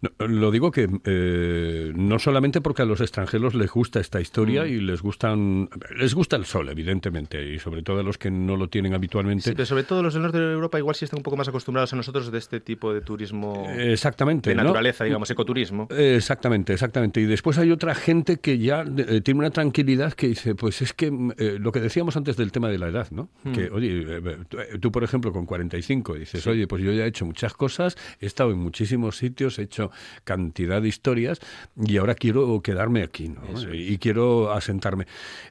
No, 0.00 0.26
lo 0.26 0.50
digo 0.50 0.72
que 0.72 0.88
eh, 1.04 1.92
no 1.94 2.18
solamente 2.18 2.60
porque 2.60 2.82
a 2.82 2.84
los 2.84 3.00
extranjeros 3.00 3.54
les 3.54 3.70
gusta 3.70 4.00
esta 4.00 4.18
Mm. 4.18 4.22
historia 4.22 4.66
y 4.66 4.80
les 4.80 5.02
gustan 5.02 5.68
les 5.96 6.14
gusta 6.14 6.34
el 6.34 6.46
sol, 6.46 6.68
evidentemente, 6.68 7.44
y 7.48 7.60
sobre 7.60 7.82
todo 7.84 8.00
a 8.00 8.02
los 8.02 8.18
que 8.18 8.28
no 8.28 8.56
lo 8.56 8.68
tienen 8.68 8.92
habitualmente. 8.92 9.44
Sí, 9.44 9.52
pero 9.54 9.66
sobre 9.66 9.84
todo 9.84 10.02
los 10.02 10.14
del 10.14 10.24
norte 10.24 10.38
de 10.38 10.52
Europa 10.52 10.78
igual 10.78 10.96
sí 10.96 11.04
están 11.04 11.18
un 11.18 11.22
poco 11.22 11.36
más 11.36 11.46
acostumbrados 11.46 11.92
a 11.92 11.96
nosotros 11.96 12.32
de 12.32 12.38
este 12.38 12.58
tipo 12.58 12.92
de 12.92 13.02
turismo 13.02 13.66
Exactamente. 13.70 14.50
de 14.50 14.56
¿no? 14.56 14.64
naturaleza, 14.64 15.04
digamos, 15.04 15.30
ecoturismo. 15.30 15.86
Exactamente, 15.90 16.72
exactamente. 16.72 17.20
Y 17.20 17.26
después 17.26 17.56
hay 17.58 17.70
otra 17.70 17.94
gente 17.94 18.38
que 18.38 18.58
ya 18.58 18.84
eh, 18.96 19.20
tiene 19.20 19.38
una 19.38 19.50
tranquilidad 19.50 20.12
que 20.14 20.26
dice, 20.26 20.56
pues 20.56 20.82
es 20.82 20.92
que 20.92 21.08
mm, 21.10 21.32
eh, 21.38 21.56
lo 21.60 21.70
que 21.70 21.78
decíamos 21.80 22.16
antes 22.16 22.36
del 22.36 22.50
tema 22.50 22.68
de 22.68 22.78
la 22.78 22.88
edad, 22.88 23.08
¿no? 23.12 23.28
Hmm. 23.44 23.52
Que, 23.52 23.70
oye, 23.70 24.20
tú, 24.48 24.58
tú, 24.80 24.90
por 24.90 25.04
ejemplo, 25.04 25.32
con 25.32 25.46
45 25.46 26.14
dices, 26.14 26.44
oye, 26.48 26.66
pues 26.66 26.82
yo 26.82 26.90
ya 26.92 27.04
he 27.04 27.08
hecho 27.08 27.24
muchas 27.26 27.54
cosas, 27.54 27.96
he 28.20 28.26
estado 28.26 28.50
en 28.50 28.58
muchísimos 28.72 29.18
sitios, 29.18 29.58
he 29.58 29.62
hecho 29.64 29.90
cantidad 30.24 30.80
de 30.80 30.88
historias 30.88 31.40
y 31.76 31.98
ahora 31.98 32.14
quiero 32.14 32.62
quedarme 32.62 33.02
aquí, 33.02 33.28
¿no? 33.28 33.42
Eso 33.54 33.68
Y 33.74 33.98
quiero 33.98 34.50
asentarme. 34.50 35.06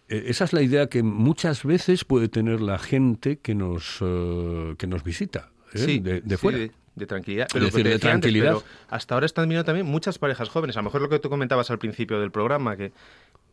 Eh, 0.10 0.24
esa 0.26 0.46
es 0.46 0.54
la 0.54 0.64
idea 0.64 0.88
que 0.88 1.04
muchas 1.04 1.64
veces 1.64 2.04
puede 2.04 2.30
tener 2.30 2.62
la 2.62 2.80
gente 2.80 3.38
que 3.38 3.54
nos, 3.54 4.00
eh, 4.02 4.74
que 4.80 4.88
nos 4.88 5.04
visita, 5.04 5.52
¿eh? 5.74 5.78
Sí, 5.78 6.00
de, 6.00 6.22
de 6.22 6.36
sí, 6.36 6.42
fuera. 6.42 6.58
de, 6.58 6.72
de 6.96 7.06
tranquilidad. 7.06 7.48
Pero 7.54 7.66
decir, 7.66 7.84
de 7.84 7.92
antes, 7.94 8.02
tranquilidad. 8.02 8.54
pero 8.56 8.64
hasta 8.90 9.14
ahora 9.14 9.28
están 9.28 9.46
viniendo 9.48 9.66
también 9.66 9.86
muchas 9.86 10.18
parejas 10.18 10.50
jóvenes. 10.50 10.76
A 10.78 10.80
lo 10.80 10.86
mejor 10.86 11.02
lo 11.04 11.10
que 11.10 11.20
tú 11.20 11.30
comentabas 11.30 11.70
al 11.70 11.78
principio 11.78 12.20
del 12.20 12.32
programa, 12.32 12.76
que 12.76 12.92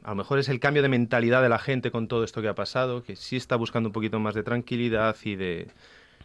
a 0.02 0.10
lo 0.10 0.16
mejor 0.16 0.38
es 0.38 0.48
el 0.48 0.60
cambio 0.60 0.82
de 0.82 0.88
mentalidad 0.88 1.42
de 1.42 1.50
la 1.50 1.58
gente 1.58 1.90
con 1.90 2.08
todo 2.08 2.24
esto 2.24 2.40
que 2.40 2.48
ha 2.48 2.54
pasado, 2.54 3.02
que 3.02 3.16
sí 3.16 3.36
está 3.36 3.56
buscando 3.56 3.90
un 3.90 3.92
poquito 3.92 4.18
más 4.18 4.34
de 4.34 4.42
tranquilidad 4.44 5.14
y 5.24 5.36
de, 5.36 5.68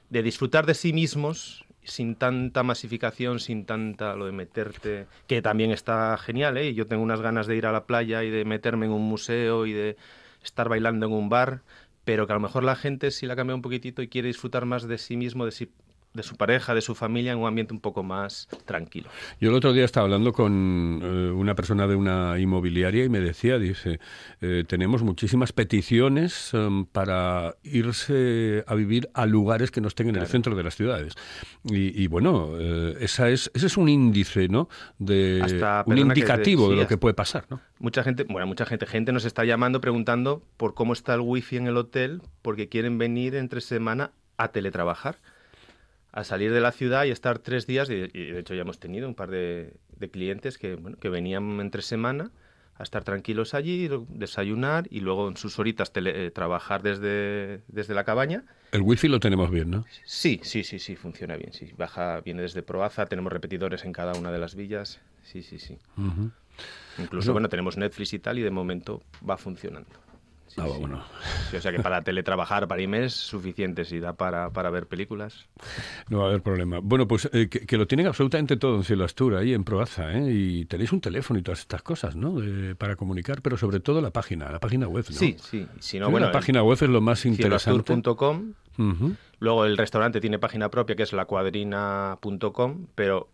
de 0.09 0.23
disfrutar 0.23 0.65
de 0.65 0.75
sí 0.75 0.93
mismos 0.93 1.65
sin 1.85 2.15
tanta 2.15 2.63
masificación, 2.63 3.39
sin 3.39 3.65
tanta 3.65 4.15
lo 4.15 4.25
de 4.25 4.31
meterte, 4.31 5.07
que 5.27 5.41
también 5.41 5.71
está 5.71 6.17
genial, 6.17 6.57
¿eh? 6.57 6.73
Yo 6.73 6.87
tengo 6.87 7.03
unas 7.03 7.21
ganas 7.21 7.47
de 7.47 7.55
ir 7.55 7.65
a 7.65 7.71
la 7.71 7.85
playa 7.85 8.23
y 8.23 8.29
de 8.29 8.45
meterme 8.45 8.85
en 8.85 8.91
un 8.91 9.03
museo 9.03 9.65
y 9.65 9.73
de 9.73 9.97
estar 10.43 10.69
bailando 10.69 11.05
en 11.05 11.13
un 11.13 11.29
bar, 11.29 11.61
pero 12.03 12.27
que 12.27 12.33
a 12.33 12.35
lo 12.35 12.41
mejor 12.41 12.63
la 12.63 12.75
gente 12.75 13.11
sí 13.11 13.25
la 13.25 13.35
cambia 13.35 13.55
un 13.55 13.61
poquitito 13.61 14.01
y 14.01 14.07
quiere 14.07 14.27
disfrutar 14.27 14.65
más 14.65 14.87
de 14.87 14.97
sí 14.97 15.17
mismo, 15.17 15.45
de 15.45 15.51
sí, 15.51 15.69
de 16.13 16.23
su 16.23 16.35
pareja, 16.35 16.75
de 16.75 16.81
su 16.81 16.95
familia, 16.95 17.31
en 17.31 17.39
un 17.39 17.47
ambiente 17.47 17.73
un 17.73 17.79
poco 17.79 18.03
más 18.03 18.47
tranquilo. 18.65 19.09
Yo 19.39 19.49
el 19.49 19.55
otro 19.55 19.73
día 19.73 19.85
estaba 19.85 20.05
hablando 20.05 20.31
con 20.31 21.01
eh, 21.03 21.31
una 21.31 21.55
persona 21.55 21.87
de 21.87 21.95
una 21.95 22.39
inmobiliaria 22.39 23.03
y 23.03 23.09
me 23.09 23.19
decía, 23.19 23.57
dice, 23.57 23.99
eh, 24.41 24.63
tenemos 24.67 25.01
muchísimas 25.01 25.53
peticiones 25.53 26.53
em, 26.53 26.85
para 26.85 27.55
irse 27.63 28.63
a 28.67 28.75
vivir 28.75 29.09
a 29.13 29.25
lugares 29.25 29.71
que 29.71 29.81
no 29.81 29.87
estén 29.87 30.09
en 30.09 30.17
el 30.17 30.27
centro 30.27 30.55
de 30.55 30.63
las 30.63 30.75
ciudades. 30.75 31.13
Y, 31.63 32.01
y 32.01 32.07
bueno, 32.07 32.49
eh, 32.59 32.97
esa 32.99 33.29
es, 33.29 33.49
ese 33.53 33.67
es 33.67 33.77
un 33.77 33.89
índice, 33.89 34.47
¿no? 34.49 34.69
De, 34.99 35.41
Hasta, 35.43 35.83
un 35.87 35.97
indicativo 35.97 36.69
de 36.69 36.75
sí, 36.75 36.81
lo 36.81 36.87
que 36.87 36.97
puede 36.97 37.13
pasar, 37.13 37.45
¿no? 37.49 37.59
Mucha 37.79 38.03
gente, 38.03 38.25
bueno, 38.29 38.45
mucha 38.47 38.65
gente, 38.65 38.85
gente 38.85 39.11
nos 39.11 39.25
está 39.25 39.45
llamando 39.45 39.81
preguntando 39.81 40.43
por 40.57 40.73
cómo 40.73 40.93
está 40.93 41.15
el 41.15 41.21
wifi 41.21 41.57
en 41.57 41.67
el 41.67 41.77
hotel 41.77 42.21
porque 42.41 42.69
quieren 42.69 42.97
venir 42.97 43.35
entre 43.35 43.61
semana 43.61 44.11
a 44.37 44.49
teletrabajar, 44.49 45.17
a 46.13 46.23
salir 46.23 46.53
de 46.53 46.61
la 46.61 46.71
ciudad 46.71 47.03
y 47.05 47.11
estar 47.11 47.39
tres 47.39 47.67
días. 47.67 47.89
Y, 47.89 47.93
y 48.13 48.31
de 48.31 48.39
hecho 48.39 48.53
ya 48.53 48.61
hemos 48.61 48.79
tenido 48.79 49.07
un 49.07 49.15
par 49.15 49.29
de, 49.29 49.73
de 49.97 50.09
clientes 50.09 50.57
que, 50.57 50.75
bueno, 50.75 50.97
que 50.97 51.09
venían 51.09 51.59
entre 51.59 51.81
semana 51.81 52.31
a 52.75 52.83
estar 52.83 53.03
tranquilos 53.03 53.53
allí, 53.53 53.89
desayunar 54.09 54.87
y 54.89 55.01
luego 55.01 55.27
en 55.27 55.37
sus 55.37 55.59
horitas 55.59 55.91
tele- 55.93 56.25
eh, 56.27 56.31
trabajar 56.31 56.81
desde, 56.81 57.61
desde 57.67 57.93
la 57.93 58.03
cabaña. 58.03 58.45
El 58.71 58.81
wifi 58.81 59.07
lo 59.07 59.19
tenemos 59.19 59.51
bien, 59.51 59.69
¿no? 59.69 59.85
Sí, 60.05 60.39
sí, 60.43 60.63
sí, 60.63 60.79
sí, 60.79 60.95
funciona 60.95 61.35
bien. 61.35 61.53
Sí, 61.53 61.71
baja, 61.77 62.21
viene 62.21 62.41
desde 62.41 62.63
Proaza, 62.63 63.05
tenemos 63.05 63.31
repetidores 63.31 63.85
en 63.85 63.91
cada 63.93 64.13
una 64.13 64.31
de 64.31 64.39
las 64.39 64.55
villas. 64.55 64.99
Sí, 65.21 65.43
sí, 65.43 65.59
sí. 65.59 65.77
Incluso, 66.97 67.27
Bueno. 67.27 67.33
bueno, 67.33 67.49
tenemos 67.49 67.77
Netflix 67.77 68.13
y 68.13 68.19
tal, 68.19 68.39
y 68.39 68.41
de 68.41 68.51
momento 68.51 69.03
va 69.27 69.37
funcionando. 69.37 69.89
Sí, 70.55 70.61
Ah, 70.61 70.67
sí. 70.71 70.79
bueno. 70.79 71.03
Sí, 71.49 71.57
o 71.57 71.61
sea 71.61 71.71
que 71.71 71.79
para 71.79 72.03
teletrabajar, 72.03 72.67
para 72.67 72.81
IME 72.81 73.05
es 73.05 73.13
suficiente, 73.13 73.85
si 73.85 73.99
da 73.99 74.13
para, 74.13 74.51
para 74.51 74.69
ver 74.69 74.85
películas. 74.87 75.47
No 76.09 76.19
va 76.19 76.25
a 76.25 76.27
haber 76.27 76.41
problema. 76.43 76.79
Bueno, 76.81 77.07
pues 77.07 77.27
eh, 77.33 77.47
que, 77.49 77.65
que 77.65 77.77
lo 77.77 77.87
tienen 77.87 78.05
absolutamente 78.07 78.55
todo 78.57 78.75
en 78.75 78.83
Cielo 78.83 79.03
Astur, 79.05 79.35
ahí 79.35 79.53
en 79.53 79.63
Proaza, 79.63 80.13
¿eh? 80.13 80.31
Y 80.31 80.65
tenéis 80.65 80.91
un 80.91 81.01
teléfono 81.01 81.39
y 81.39 81.43
todas 81.43 81.59
estas 81.61 81.81
cosas, 81.81 82.15
¿no? 82.15 82.39
De- 82.39 82.75
para 82.75 82.95
comunicar, 82.95 83.41
pero 83.41 83.57
sobre 83.57 83.79
todo 83.79 83.99
la 84.01 84.11
página, 84.11 84.51
la 84.51 84.59
página 84.59 84.87
web, 84.87 85.05
¿no? 85.09 85.15
Sí, 85.17 85.35
sí. 85.39 85.67
Si 85.79 85.97
no, 85.99 86.11
bueno, 86.11 86.27
la 86.27 86.31
página 86.31 86.61
web 86.61 86.77
es 86.79 86.89
lo 86.89 87.01
más 87.01 87.25
interesante. 87.25 87.93
Ujú. 88.77 89.15
Luego 89.39 89.65
el 89.65 89.77
restaurante 89.77 90.19
tiene 90.21 90.39
página 90.39 90.69
propia 90.69 90.95
que 90.95 91.03
es 91.03 91.13
lacuadrina.com, 91.13 92.87
pero 92.95 93.29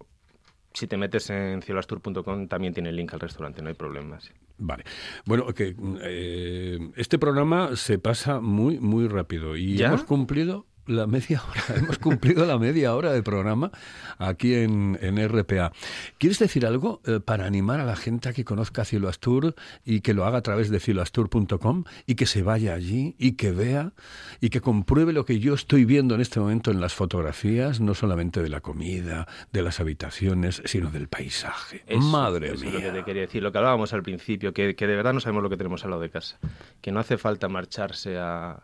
si 0.73 0.88
te 0.88 0.97
metes 0.97 1.29
en 1.29 1.62
cieloastur.com 1.62 2.47
también 2.47 2.73
tiene 2.73 2.89
el 2.89 2.95
link 2.95 3.13
al 3.13 3.19
restaurante, 3.19 3.62
no 3.62 3.69
hay 3.69 3.75
problema. 3.75 4.19
sí. 4.19 4.32
Vale. 4.58 4.84
Bueno, 5.25 5.47
que 5.53 5.75
eh, 6.01 6.91
este 6.97 7.17
programa 7.17 7.75
se 7.75 7.97
pasa 7.97 8.41
muy, 8.41 8.79
muy 8.79 9.08
rápido 9.08 9.55
y 9.55 9.77
¿Ya? 9.77 9.88
hemos 9.88 10.03
cumplido 10.03 10.65
la 10.89 11.08
media 11.08 11.41
hora, 11.47 11.63
hemos 11.78 11.99
cumplido 11.99 12.45
la 12.45 12.58
media 12.58 12.95
hora 12.95 13.13
de 13.13 13.23
programa 13.23 13.71
aquí 14.17 14.56
en, 14.56 14.97
en 15.02 15.17
RPA. 15.28 15.71
¿Quieres 16.17 16.39
decir 16.39 16.65
algo 16.65 17.02
eh, 17.06 17.19
para 17.19 17.45
animar 17.45 17.80
a 17.80 17.86
la 17.86 17.95
gente 17.95 18.30
a 18.30 18.34
que 18.34 18.43
conozca 18.43 18.86
Cielo 18.86 19.08
Astur 19.08 19.56
y 19.86 20.02
que 20.02 20.13
lo 20.13 20.25
haga 20.25 20.39
a 20.39 20.41
través 20.41 20.69
de 20.69 20.80
cieloastur.com 20.80 21.84
y 22.06 22.15
que 22.15 22.25
se 22.25 22.41
vaya 22.41 22.73
allí 22.73 23.15
y 23.17 23.34
que 23.34 23.52
vea 23.52 23.93
y 24.41 24.49
que 24.49 24.62
compruebe 24.62 25.13
lo 25.13 25.25
que 25.25 25.39
yo 25.39 25.54
estoy 25.54 25.86
viendo 25.86 26.15
en 26.15 26.21
este 26.21 26.39
momento 26.39 26.71
en 26.71 26.82
las 26.82 26.93
fotografías, 26.93 27.80
no 27.80 27.93
solamente 27.93 28.41
de 28.41 28.49
la 28.49 28.62
comida, 28.62 29.28
de 29.52 29.62
las 29.62 29.80
habitaciones, 29.80 30.62
sino 30.65 30.89
del 30.89 31.08
paisaje? 31.08 31.84
Eso, 31.88 31.99
Madre 32.02 32.47
eso 32.47 32.56
es 32.56 32.62
mía. 32.63 32.73
lo 32.73 32.80
que 32.80 32.91
te 32.91 33.04
quería 33.04 33.21
decir, 33.21 33.43
lo 33.43 33.52
que 33.52 33.58
hablábamos 33.58 33.93
al 33.93 34.04
principio, 34.04 34.54
que, 34.54 34.75
que 34.75 34.88
de 34.88 34.95
verdad 34.95 35.13
no 35.13 35.19
sabemos 35.19 35.43
lo 35.43 35.49
que 35.49 35.58
tenemos 35.58 35.84
al 35.84 35.91
lado 35.91 36.02
de 36.02 36.10
casa. 36.10 36.39
Que 36.82 36.91
no 36.91 36.99
hace 36.99 37.17
falta 37.17 37.47
marcharse 37.47 38.17
a, 38.17 38.63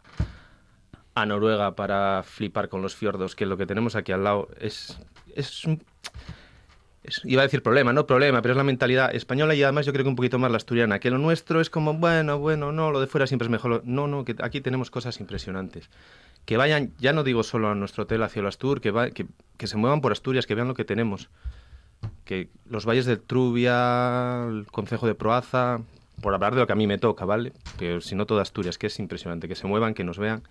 a 1.16 1.26
Noruega 1.26 1.76
para 1.76 2.24
flipar 2.24 2.70
con 2.70 2.82
los 2.82 2.96
fiordos, 2.96 3.36
que 3.36 3.46
lo 3.46 3.58
que 3.58 3.66
tenemos 3.66 3.96
aquí 3.96 4.12
al 4.12 4.24
lado 4.24 4.50
es, 4.60 5.00
es 5.36 5.64
iba 7.24 7.42
a 7.42 7.46
decir 7.46 7.62
problema, 7.62 7.94
no 7.94 8.08
problema, 8.08 8.42
pero 8.42 8.54
es 8.54 8.58
la 8.58 8.64
mentalidad 8.64 9.14
española 9.14 9.54
y 9.56 9.62
además 9.64 9.86
yo 9.86 9.94
creo 9.94 10.04
que 10.04 10.10
un 10.10 10.16
poquito 10.16 10.40
más 10.40 10.50
la 10.52 10.58
asturiana, 10.58 11.00
que 11.00 11.12
lo 11.12 11.18
nuestro 11.20 11.62
es 11.62 11.70
como, 11.70 11.94
bueno, 11.94 12.40
bueno, 12.40 12.72
no, 12.72 12.92
lo 12.92 13.00
de 13.00 13.08
fuera 13.08 13.28
siempre 13.28 13.46
es 13.46 13.50
mejor. 13.52 13.84
No, 13.86 14.08
no, 14.08 14.26
que 14.26 14.36
aquí 14.42 14.60
tenemos 14.60 14.90
cosas 14.92 15.20
impresionantes. 15.20 15.90
Que 16.46 16.58
vayan, 16.58 16.94
ya 17.00 17.14
no 17.14 17.24
digo 17.24 17.44
solo 17.44 17.70
a 17.70 17.76
nuestro 17.76 18.04
hotel, 18.04 18.24
a 18.24 18.30
Cielo 18.30 18.48
Astur, 18.48 18.82
que, 18.82 18.92
va- 18.92 19.12
que, 19.12 19.28
que 19.58 19.68
se 19.68 19.78
muevan 19.78 20.02
por 20.02 20.12
Asturias, 20.12 20.46
que 20.48 20.56
vean 20.56 20.68
lo 20.68 20.74
que 20.74 20.86
tenemos 20.86 21.30
que 22.24 22.50
los 22.70 22.86
valles 22.86 23.06
del 23.06 23.20
Trubia, 23.22 24.46
el 24.48 24.68
concejo 24.72 25.08
de 25.08 25.16
Proaza, 25.16 25.80
por 26.22 26.34
hablar 26.34 26.54
de 26.54 26.62
lo 26.62 26.68
que 26.68 26.74
a 26.74 26.76
mí 26.76 26.88
me 26.88 26.98
toca, 26.98 27.26
¿vale? 27.26 27.54
Pero 27.78 28.02
si 28.02 28.16
no 28.16 28.26
toda 28.26 28.42
Asturias, 28.42 28.78
que 28.78 28.88
es 28.88 29.00
impresionante, 29.00 29.48
que 29.48 29.56
se 29.56 29.68
muevan, 29.68 29.94
que 29.94 30.04
nos 30.04 30.18
vean, 30.18 30.44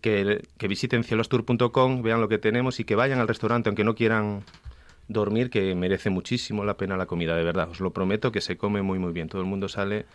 que, 0.00 0.42
que 0.58 0.68
visiten 0.68 1.04
cielostur.com, 1.04 2.02
vean 2.02 2.20
lo 2.20 2.28
que 2.28 2.38
tenemos 2.38 2.80
y 2.80 2.84
que 2.84 2.94
vayan 2.94 3.18
al 3.18 3.28
restaurante, 3.28 3.68
aunque 3.68 3.84
no 3.84 3.94
quieran 3.94 4.44
dormir, 5.08 5.50
que 5.50 5.74
merece 5.74 6.10
muchísimo 6.10 6.64
la 6.64 6.76
pena 6.76 6.96
la 6.96 7.06
comida, 7.06 7.36
de 7.36 7.44
verdad, 7.44 7.68
os 7.70 7.80
lo 7.80 7.92
prometo, 7.92 8.32
que 8.32 8.40
se 8.40 8.56
come 8.56 8.82
muy, 8.82 8.98
muy 8.98 9.12
bien, 9.12 9.28
todo 9.28 9.42
el 9.42 9.48
mundo 9.48 9.68
sale 9.68 10.06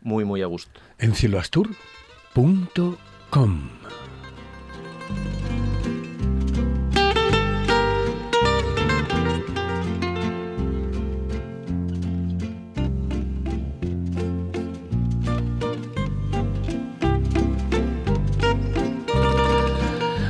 muy, 0.00 0.24
muy 0.24 0.42
a 0.42 0.46
gusto. 0.46 0.80
en 0.98 1.14
cieloastur.com. 1.14 3.68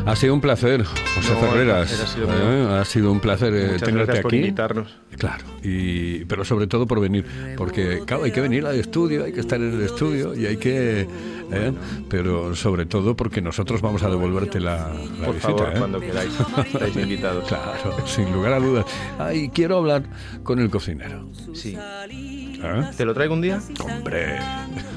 Ha 0.08 0.16
sido 0.16 0.32
un 0.32 0.40
placer, 0.40 0.84
José 0.84 1.34
No, 1.34 1.40
Ferreras. 1.40 1.86
placer 1.88 2.04
ha 2.06 2.08
sido 2.08 2.28
¿eh? 2.32 2.80
Ha 2.80 2.84
sido 2.86 3.12
un 3.12 3.20
placer 3.20 3.52
eh, 3.54 3.66
Muchas 3.72 3.82
tenerte 3.82 4.04
gracias 4.06 4.22
por 4.22 4.30
aquí. 4.32 4.36
invitarnos. 4.38 4.96
Claro, 5.18 5.44
y, 5.62 6.24
pero 6.24 6.46
sobre 6.46 6.66
todo 6.66 6.86
por 6.86 6.98
venir, 6.98 7.26
porque 7.58 8.02
claro, 8.06 8.24
hay 8.24 8.32
que 8.32 8.40
venir 8.40 8.64
al 8.64 8.76
estudio, 8.76 9.24
hay 9.24 9.32
que 9.34 9.40
estar 9.40 9.60
en 9.60 9.74
el 9.74 9.82
estudio 9.82 10.34
y 10.34 10.46
hay 10.46 10.56
que... 10.56 11.02
¿eh? 11.52 11.72
Pero 12.08 12.54
sobre 12.56 12.86
todo 12.86 13.16
porque 13.16 13.42
nosotros 13.42 13.82
vamos 13.82 14.02
a 14.02 14.08
devolverte 14.08 14.60
la, 14.60 14.94
la 15.20 15.26
Por 15.26 15.34
visita. 15.34 15.40
favor, 15.58 15.72
¿eh? 15.74 15.78
cuando 15.78 16.00
queráis, 16.00 16.32
estáis 16.72 16.96
invitados. 16.96 17.46
Claro, 17.46 18.06
sin 18.06 18.32
lugar 18.32 18.54
a 18.54 18.60
dudas. 18.60 18.86
Ay, 19.18 19.50
quiero 19.50 19.76
hablar 19.76 20.04
con 20.42 20.58
el 20.58 20.70
cocinero. 20.70 21.28
Sí. 21.52 21.76
¿eh? 21.76 22.90
¿Te 22.96 23.04
lo 23.04 23.12
traigo 23.12 23.34
un 23.34 23.42
día? 23.42 23.60
Hombre, 23.84 24.38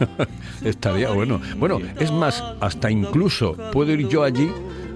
estaría 0.63 1.09
bueno. 1.11 1.41
Bueno, 1.57 1.79
es 1.99 2.11
más, 2.13 2.41
hasta 2.61 2.89
incluso 2.89 3.57
puedo 3.73 3.91
ir 3.91 4.07
yo 4.07 4.23
allí 4.23 4.49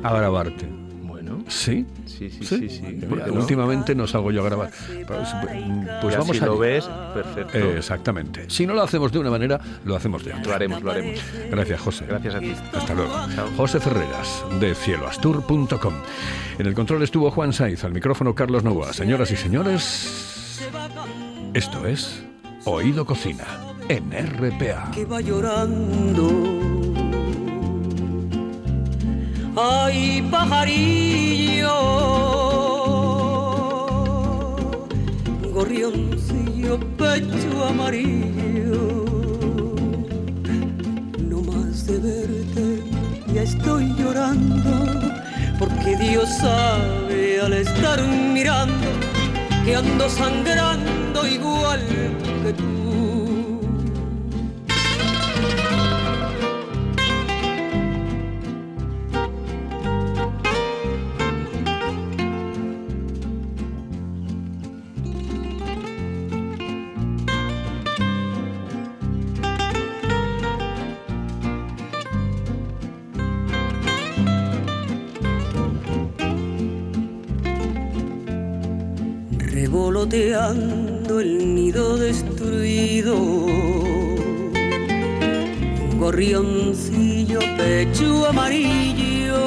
a 0.07 0.13
grabarte. 0.13 0.67
Bueno, 1.03 1.43
¿Sí? 1.47 1.85
sí, 2.05 2.29
sí, 2.29 2.45
sí, 2.45 2.69
sí. 2.69 2.81
Mira, 2.83 3.07
¿por 3.07 3.23
qué 3.23 3.31
no? 3.31 3.39
últimamente 3.39 3.95
no 3.95 4.05
salgo 4.05 4.31
yo 4.31 4.41
a 4.41 4.45
grabar. 4.45 4.69
Pues, 5.07 5.29
pues 6.01 6.13
Ya 6.13 6.19
vamos 6.19 6.37
si 6.37 6.43
a 6.43 6.45
lo 6.45 6.57
ves, 6.59 6.85
perfecto. 7.13 7.57
Exactamente. 7.57 8.45
Si 8.49 8.67
no 8.67 8.73
lo 8.73 8.83
hacemos 8.83 9.11
de 9.11 9.19
una 9.19 9.31
manera, 9.31 9.59
lo 9.85 9.95
hacemos 9.95 10.23
de 10.23 10.33
Lo 10.33 10.39
otra. 10.39 10.55
haremos, 10.55 10.83
lo 10.83 10.91
haremos. 10.91 11.19
Gracias, 11.49 11.81
José. 11.81 12.05
Gracias 12.07 12.35
a 12.35 12.39
ti. 12.39 12.53
Hasta 12.73 12.93
luego. 12.93 13.11
Chao. 13.33 13.47
José 13.57 13.79
Ferreras, 13.79 14.43
de 14.59 14.75
cieloastur.com. 14.75 15.93
En 16.59 16.65
el 16.67 16.73
control 16.73 17.01
estuvo 17.03 17.31
Juan 17.31 17.53
Saiz, 17.53 17.83
al 17.83 17.93
micrófono 17.93 18.35
Carlos 18.35 18.63
Novoa. 18.63 18.93
Señoras 18.93 19.31
y 19.31 19.35
señores, 19.35 20.59
esto 21.53 21.87
es 21.87 22.23
Oído 22.65 23.05
Cocina, 23.05 23.45
en 23.89 24.11
RPA. 24.11 24.91
que 24.91 25.05
va 25.05 25.21
llorando. 25.21 26.74
Ay, 29.57 30.21
pajarillo, 30.29 31.71
gorrioncillo, 35.53 36.77
pecho 36.97 37.63
amarillo. 37.69 39.05
No 41.29 41.41
más 41.41 41.87
de 41.87 41.99
verte, 41.99 42.83
ya 43.33 43.43
estoy 43.43 43.95
llorando, 43.97 45.13
porque 45.57 45.95
Dios 45.95 46.27
sabe 46.41 47.39
al 47.39 47.53
estar 47.53 48.03
mirando 48.03 48.87
que 49.63 49.77
ando 49.77 50.09
sangrando 50.09 51.25
igual 51.25 51.79
que 52.43 52.51
tú. 52.51 52.74
El 80.15 81.55
nido 81.55 81.97
destruido. 81.97 83.15
gorrioncillo 85.99 87.39
pecho 87.57 88.25
amarillo, 88.27 89.43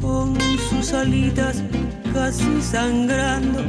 con 0.00 0.36
sus 0.68 0.92
alitas 0.92 1.62
casi 2.12 2.60
sangrando, 2.60 3.60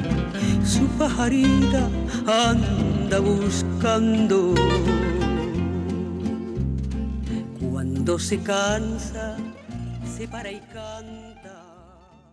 su 0.63 0.87
pajarita 0.97 1.89
anda 2.25 3.19
buscando. 3.19 4.55
Cuando 7.59 8.17
se 8.17 8.39
cansa, 8.39 9.37
se 10.17 10.27
para 10.27 10.51
y. 10.51 10.68